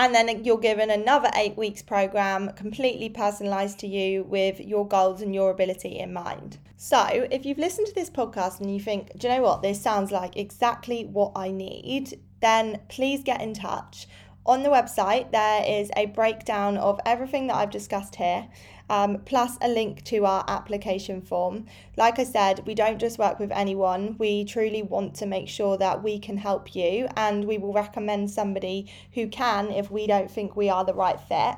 and 0.00 0.14
then 0.14 0.42
you're 0.44 0.56
given 0.56 0.88
another 0.88 1.28
eight 1.34 1.58
weeks 1.58 1.82
program 1.82 2.50
completely 2.54 3.10
personalized 3.10 3.78
to 3.78 3.86
you 3.86 4.22
with 4.22 4.58
your 4.58 4.88
goals 4.88 5.20
and 5.20 5.34
your 5.34 5.50
ability 5.50 5.98
in 5.98 6.10
mind. 6.10 6.56
So, 6.78 7.04
if 7.30 7.44
you've 7.44 7.58
listened 7.58 7.86
to 7.88 7.94
this 7.94 8.08
podcast 8.08 8.60
and 8.60 8.72
you 8.72 8.80
think, 8.80 9.12
do 9.18 9.28
you 9.28 9.34
know 9.34 9.42
what, 9.42 9.60
this 9.60 9.78
sounds 9.78 10.10
like 10.10 10.38
exactly 10.38 11.04
what 11.04 11.32
I 11.36 11.50
need, 11.50 12.18
then 12.40 12.80
please 12.88 13.22
get 13.22 13.42
in 13.42 13.52
touch. 13.52 14.08
On 14.46 14.62
the 14.62 14.70
website, 14.70 15.32
there 15.32 15.62
is 15.68 15.90
a 15.94 16.06
breakdown 16.06 16.78
of 16.78 16.98
everything 17.04 17.48
that 17.48 17.56
I've 17.56 17.70
discussed 17.70 18.16
here 18.16 18.48
um, 18.90 19.22
plus 19.24 19.56
a 19.62 19.68
link 19.68 20.04
to 20.04 20.26
our 20.26 20.44
application 20.48 21.22
form. 21.22 21.64
Like 21.96 22.18
I 22.18 22.24
said, 22.24 22.66
we 22.66 22.74
don't 22.74 22.98
just 22.98 23.18
work 23.18 23.38
with 23.38 23.52
anyone, 23.52 24.16
we 24.18 24.44
truly 24.44 24.82
want 24.82 25.14
to 25.16 25.26
make 25.26 25.48
sure 25.48 25.78
that 25.78 26.02
we 26.02 26.18
can 26.18 26.36
help 26.36 26.74
you 26.74 27.08
and 27.16 27.44
we 27.44 27.56
will 27.56 27.72
recommend 27.72 28.30
somebody 28.30 28.92
who 29.14 29.28
can 29.28 29.70
if 29.70 29.90
we 29.90 30.06
don't 30.06 30.30
think 30.30 30.56
we 30.56 30.68
are 30.68 30.84
the 30.84 30.92
right 30.92 31.20
fit. 31.20 31.54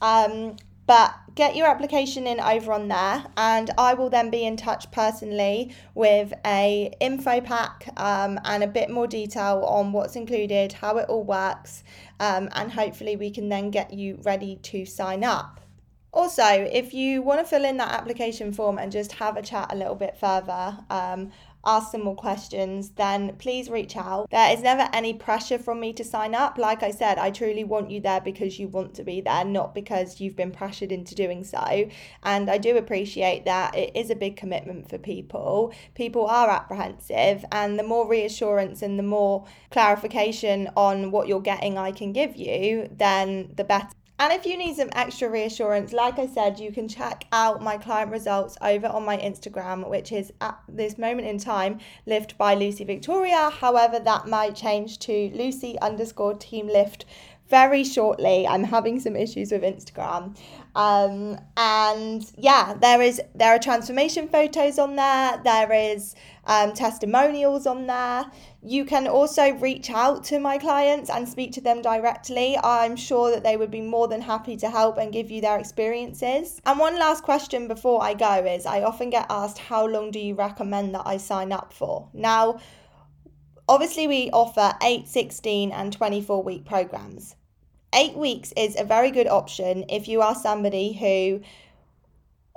Um, 0.00 0.56
but 0.86 1.14
get 1.36 1.54
your 1.54 1.66
application 1.68 2.26
in 2.26 2.40
over 2.40 2.72
on 2.72 2.88
there 2.88 3.24
and 3.36 3.70
i 3.78 3.94
will 3.94 4.10
then 4.10 4.30
be 4.30 4.44
in 4.44 4.56
touch 4.56 4.90
personally 4.90 5.72
with 5.94 6.34
a 6.44 6.92
info 7.00 7.40
pack 7.40 7.88
um, 7.96 8.38
and 8.44 8.64
a 8.64 8.66
bit 8.66 8.90
more 8.90 9.06
detail 9.06 9.64
on 9.66 9.92
what's 9.92 10.16
included 10.16 10.72
how 10.72 10.98
it 10.98 11.08
all 11.08 11.22
works 11.22 11.84
um, 12.18 12.48
and 12.52 12.72
hopefully 12.72 13.14
we 13.14 13.30
can 13.30 13.48
then 13.48 13.70
get 13.70 13.92
you 13.92 14.18
ready 14.24 14.56
to 14.56 14.84
sign 14.84 15.22
up 15.22 15.61
also, 16.12 16.44
if 16.44 16.92
you 16.92 17.22
want 17.22 17.40
to 17.40 17.46
fill 17.46 17.64
in 17.64 17.78
that 17.78 17.92
application 17.92 18.52
form 18.52 18.78
and 18.78 18.92
just 18.92 19.12
have 19.12 19.36
a 19.36 19.42
chat 19.42 19.72
a 19.72 19.76
little 19.76 19.94
bit 19.94 20.16
further, 20.16 20.78
um, 20.90 21.30
ask 21.64 21.92
some 21.92 22.02
more 22.02 22.16
questions, 22.16 22.90
then 22.90 23.36
please 23.36 23.70
reach 23.70 23.96
out. 23.96 24.28
There 24.30 24.52
is 24.52 24.62
never 24.62 24.88
any 24.92 25.14
pressure 25.14 25.58
from 25.58 25.80
me 25.80 25.92
to 25.94 26.04
sign 26.04 26.34
up. 26.34 26.58
Like 26.58 26.82
I 26.82 26.90
said, 26.90 27.18
I 27.18 27.30
truly 27.30 27.64
want 27.64 27.90
you 27.90 28.00
there 28.00 28.20
because 28.20 28.58
you 28.58 28.68
want 28.68 28.94
to 28.94 29.04
be 29.04 29.20
there, 29.20 29.44
not 29.44 29.74
because 29.74 30.20
you've 30.20 30.36
been 30.36 30.50
pressured 30.50 30.92
into 30.92 31.14
doing 31.14 31.44
so. 31.44 31.88
And 32.24 32.50
I 32.50 32.58
do 32.58 32.76
appreciate 32.76 33.44
that 33.44 33.76
it 33.76 33.92
is 33.94 34.10
a 34.10 34.16
big 34.16 34.36
commitment 34.36 34.90
for 34.90 34.98
people. 34.98 35.72
People 35.94 36.26
are 36.26 36.50
apprehensive, 36.50 37.44
and 37.52 37.78
the 37.78 37.84
more 37.84 38.08
reassurance 38.08 38.82
and 38.82 38.98
the 38.98 39.04
more 39.04 39.46
clarification 39.70 40.68
on 40.76 41.10
what 41.10 41.28
you're 41.28 41.40
getting 41.40 41.78
I 41.78 41.92
can 41.92 42.12
give 42.12 42.36
you, 42.36 42.88
then 42.92 43.52
the 43.56 43.64
better. 43.64 43.88
And 44.18 44.32
if 44.32 44.46
you 44.46 44.56
need 44.56 44.76
some 44.76 44.90
extra 44.92 45.28
reassurance, 45.28 45.92
like 45.92 46.18
I 46.18 46.26
said, 46.26 46.60
you 46.60 46.70
can 46.70 46.86
check 46.86 47.24
out 47.32 47.60
my 47.60 47.76
client 47.76 48.12
results 48.12 48.56
over 48.62 48.86
on 48.86 49.04
my 49.04 49.16
Instagram, 49.16 49.88
which 49.88 50.12
is 50.12 50.32
at 50.40 50.58
this 50.68 50.96
moment 50.96 51.26
in 51.26 51.38
time 51.38 51.80
Lift 52.06 52.38
by 52.38 52.54
Lucy 52.54 52.84
Victoria. 52.84 53.50
However, 53.50 53.98
that 53.98 54.28
might 54.28 54.54
change 54.54 54.98
to 55.00 55.30
Lucy 55.34 55.76
underscore 55.80 56.34
team 56.34 56.68
lift 56.68 57.04
very 57.48 57.84
shortly. 57.84 58.46
I'm 58.46 58.64
having 58.64 59.00
some 59.00 59.16
issues 59.16 59.52
with 59.52 59.62
Instagram. 59.62 60.36
Um, 60.74 61.38
and 61.56 62.24
yeah, 62.36 62.74
there 62.74 63.02
is 63.02 63.20
there 63.34 63.54
are 63.54 63.58
transformation 63.58 64.28
photos 64.28 64.78
on 64.78 64.96
there. 64.96 65.40
There 65.44 65.72
is 65.72 66.14
um, 66.46 66.72
testimonials 66.72 67.66
on 67.66 67.86
there. 67.86 68.24
You 68.62 68.84
can 68.84 69.06
also 69.06 69.52
reach 69.54 69.90
out 69.90 70.24
to 70.24 70.38
my 70.38 70.56
clients 70.56 71.10
and 71.10 71.28
speak 71.28 71.52
to 71.52 71.60
them 71.60 71.82
directly. 71.82 72.56
I'm 72.62 72.96
sure 72.96 73.30
that 73.30 73.42
they 73.42 73.56
would 73.56 73.70
be 73.70 73.80
more 73.80 74.08
than 74.08 74.22
happy 74.22 74.56
to 74.58 74.70
help 74.70 74.98
and 74.98 75.12
give 75.12 75.30
you 75.30 75.40
their 75.40 75.58
experiences. 75.58 76.60
And 76.64 76.78
one 76.78 76.98
last 76.98 77.22
question 77.22 77.68
before 77.68 78.02
I 78.02 78.14
go 78.14 78.44
is 78.44 78.64
I 78.64 78.82
often 78.82 79.10
get 79.10 79.26
asked, 79.28 79.58
How 79.58 79.86
long 79.86 80.10
do 80.10 80.20
you 80.20 80.34
recommend 80.34 80.94
that 80.94 81.06
I 81.06 81.16
sign 81.16 81.52
up 81.52 81.72
for? 81.72 82.08
Now, 82.14 82.60
obviously, 83.68 84.06
we 84.06 84.30
offer 84.30 84.74
8, 84.80 85.06
16, 85.06 85.72
and 85.72 85.92
24 85.92 86.42
week 86.42 86.64
programs. 86.64 87.36
Eight 87.94 88.14
weeks 88.14 88.52
is 88.56 88.78
a 88.78 88.84
very 88.84 89.10
good 89.10 89.28
option 89.28 89.84
if 89.88 90.08
you 90.08 90.22
are 90.22 90.34
somebody 90.34 90.92
who 90.92 91.42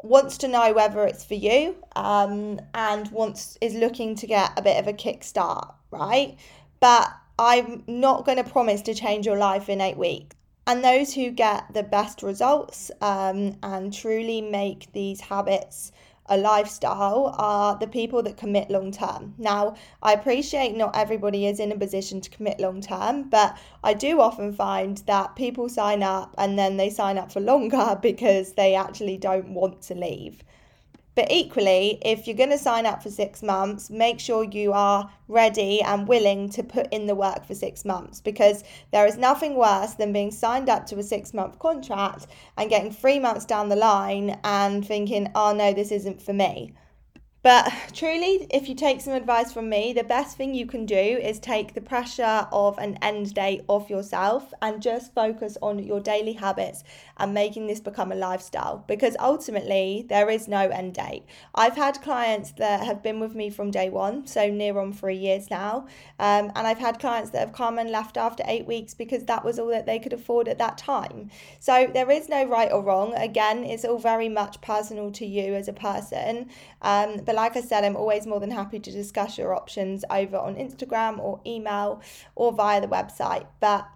wants 0.04 0.38
to 0.38 0.48
know 0.48 0.72
whether 0.72 1.04
it's 1.06 1.26
for 1.26 1.34
you 1.34 1.76
um, 1.96 2.62
and 2.74 3.12
wants 3.12 3.58
is 3.60 3.74
looking 3.74 4.16
to 4.16 4.28
get 4.28 4.52
a 4.58 4.62
bit 4.62 4.78
of 4.78 4.88
a 4.88 4.94
kickstart, 4.94 5.74
right? 5.92 6.38
But 6.80 7.12
I'm 7.38 7.84
not 7.88 8.26
going 8.26 8.38
to 8.38 8.50
promise 8.50 8.82
to 8.84 8.94
change 8.94 9.26
your 9.26 9.38
life 9.38 9.68
in 9.68 9.82
eight 9.82 9.98
weeks. 9.98 10.36
And 10.68 10.84
those 10.84 11.14
who 11.14 11.30
get 11.32 11.74
the 11.74 11.84
best 11.84 12.24
results 12.24 12.90
um, 13.02 13.58
and 13.62 13.94
truly 13.94 14.42
make 14.42 14.92
these 14.94 15.22
habits 15.22 15.92
a 16.28 16.38
lifestyle 16.38 17.36
are 17.38 17.78
the 17.78 17.88
people 17.88 18.24
that 18.24 18.38
commit 18.38 18.70
long 18.70 18.92
term. 18.92 19.34
Now, 19.38 19.76
I 20.02 20.14
appreciate 20.14 20.76
not 20.76 20.96
everybody 20.96 21.46
is 21.46 21.60
in 21.60 21.72
a 21.72 21.78
position 21.78 22.22
to 22.22 22.30
commit 22.30 22.60
long 22.60 22.82
term, 22.82 23.30
but 23.30 23.58
I 23.84 23.94
do 23.94 24.20
often 24.22 24.54
find 24.54 24.98
that 25.06 25.36
people 25.36 25.70
sign 25.70 26.02
up 26.02 26.34
and 26.38 26.58
then 26.58 26.78
they 26.78 26.90
sign 26.90 27.18
up 27.18 27.32
for 27.32 27.40
longer 27.40 28.00
because 28.02 28.54
they 28.54 28.76
actually 28.76 29.18
don't 29.18 29.50
want 29.50 29.82
to 29.84 29.96
leave. 29.96 30.44
But 31.16 31.32
equally, 31.32 31.98
if 32.04 32.28
you're 32.28 32.36
going 32.36 32.50
to 32.50 32.58
sign 32.58 32.86
up 32.86 33.02
for 33.02 33.10
six 33.10 33.42
months, 33.42 33.90
make 33.90 34.20
sure 34.20 34.44
you 34.44 34.74
are 34.74 35.10
ready 35.30 35.82
and 35.82 36.08
willing 36.08 36.50
to 36.50 36.62
put 36.62 36.92
in 36.92 37.08
the 37.08 37.16
work 37.16 37.46
for 37.46 37.56
six 37.56 37.86
months 37.86 38.20
because 38.20 38.66
there 38.92 39.06
is 39.06 39.18
nothing 39.18 39.56
worse 39.56 39.94
than 39.94 40.12
being 40.12 40.32
signed 40.32 40.70
up 40.70 40.86
to 40.88 41.00
a 41.00 41.04
six 41.04 41.34
month 41.34 41.58
contract 41.60 42.28
and 42.58 42.70
getting 42.70 42.92
three 42.92 43.18
months 43.18 43.46
down 43.46 43.70
the 43.70 43.78
line 43.78 44.38
and 44.44 44.86
thinking, 44.86 45.32
oh 45.36 45.54
no, 45.54 45.74
this 45.74 45.92
isn't 45.92 46.22
for 46.22 46.34
me 46.34 46.74
But 47.46 47.72
truly, 47.94 48.48
if 48.50 48.68
you 48.68 48.74
take 48.74 49.02
some 49.02 49.14
advice 49.14 49.54
from 49.54 49.70
me, 49.70 49.94
the 49.94 50.04
best 50.04 50.36
thing 50.36 50.56
you 50.56 50.66
can 50.66 50.88
do 50.88 50.96
is 50.96 51.38
take 51.38 51.76
the 51.76 51.80
pressure 51.80 52.48
of 52.52 52.76
an 52.80 52.98
end 53.04 53.36
date 53.36 53.62
off 53.68 53.88
yourself 53.88 54.52
and 54.64 54.82
just 54.82 55.14
focus 55.14 55.56
on 55.62 55.78
your 55.78 56.00
daily 56.00 56.34
habits 56.34 56.84
and 57.18 57.36
making 57.36 57.68
this 57.68 57.80
become 57.80 58.12
a 58.12 58.16
lifestyle 58.16 58.84
because 58.88 59.16
ultimately 59.20 60.08
there 60.10 60.28
is 60.28 60.48
no 60.48 60.70
end 60.70 60.96
date. 60.96 61.22
I've 61.54 61.76
had 61.76 62.02
clients 62.02 62.50
that 62.54 62.84
have 62.84 63.04
been 63.04 63.20
with 63.20 63.36
me 63.36 63.52
from 63.52 63.70
day 63.70 63.92
one, 63.92 64.26
so 64.26 64.50
near 64.50 64.80
on 64.80 64.92
three 64.92 65.16
years 65.16 65.52
now, 65.52 65.86
um, 66.18 66.52
and 66.56 66.66
I've 66.66 66.80
had 66.80 67.00
clients 67.00 67.30
that 67.30 67.42
have 67.42 67.54
come 67.54 67.78
and 67.78 67.92
left 67.92 68.18
after 68.18 68.44
eight 68.48 68.66
weeks 68.66 68.96
because 68.96 69.24
that 69.26 69.46
was 69.46 69.60
all 69.60 69.68
that 69.68 69.86
they 69.86 70.00
could 70.00 70.14
afford 70.14 70.48
at 70.48 70.58
that 70.58 70.80
time. 70.80 71.30
So 71.60 71.92
there 71.94 72.10
is 72.10 72.28
no 72.28 72.44
right 72.46 72.72
or 72.72 72.82
wrong. 72.82 73.14
Again, 73.14 73.64
it's 73.64 73.86
all 73.86 74.00
very 74.00 74.30
much 74.30 74.62
personal 74.62 75.12
to 75.12 75.28
you 75.28 75.54
as 75.54 75.68
a 75.68 75.74
person. 75.74 76.50
Um, 76.82 77.22
but 77.24 77.35
like 77.36 77.56
I 77.56 77.62
said, 77.62 77.84
I'm 77.84 77.96
always 77.96 78.26
more 78.26 78.40
than 78.40 78.52
happy 78.52 78.80
to 78.80 78.92
discuss 78.92 79.38
your 79.38 79.56
options 79.56 80.04
over 80.10 80.38
on 80.38 80.56
Instagram 80.56 81.20
or 81.20 81.42
email 81.46 82.02
or 82.36 82.52
via 82.52 82.82
the 82.82 82.88
website. 82.88 83.46
But 83.60 83.88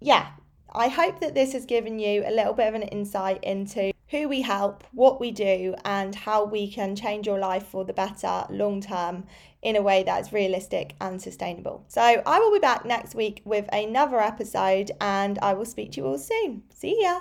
yeah, 0.00 0.28
I 0.74 0.88
hope 0.88 1.20
that 1.20 1.34
this 1.34 1.52
has 1.52 1.64
given 1.64 1.98
you 1.98 2.24
a 2.26 2.30
little 2.30 2.52
bit 2.52 2.68
of 2.68 2.74
an 2.74 2.82
insight 2.82 3.42
into 3.42 3.92
who 4.10 4.28
we 4.28 4.42
help, 4.42 4.84
what 4.92 5.20
we 5.20 5.30
do, 5.30 5.74
and 5.84 6.14
how 6.14 6.44
we 6.44 6.70
can 6.70 6.94
change 6.94 7.26
your 7.26 7.38
life 7.38 7.66
for 7.66 7.84
the 7.84 7.92
better 7.92 8.44
long 8.50 8.80
term 8.80 9.24
in 9.62 9.74
a 9.74 9.82
way 9.82 10.02
that's 10.02 10.32
realistic 10.32 10.94
and 11.00 11.20
sustainable. 11.20 11.84
So, 11.88 12.02
I 12.02 12.38
will 12.38 12.52
be 12.52 12.60
back 12.60 12.84
next 12.84 13.14
week 13.14 13.42
with 13.44 13.68
another 13.72 14.20
episode, 14.20 14.92
and 15.00 15.38
I 15.40 15.54
will 15.54 15.64
speak 15.64 15.92
to 15.92 16.00
you 16.00 16.06
all 16.06 16.18
soon. 16.18 16.62
See 16.70 17.02
ya. 17.02 17.20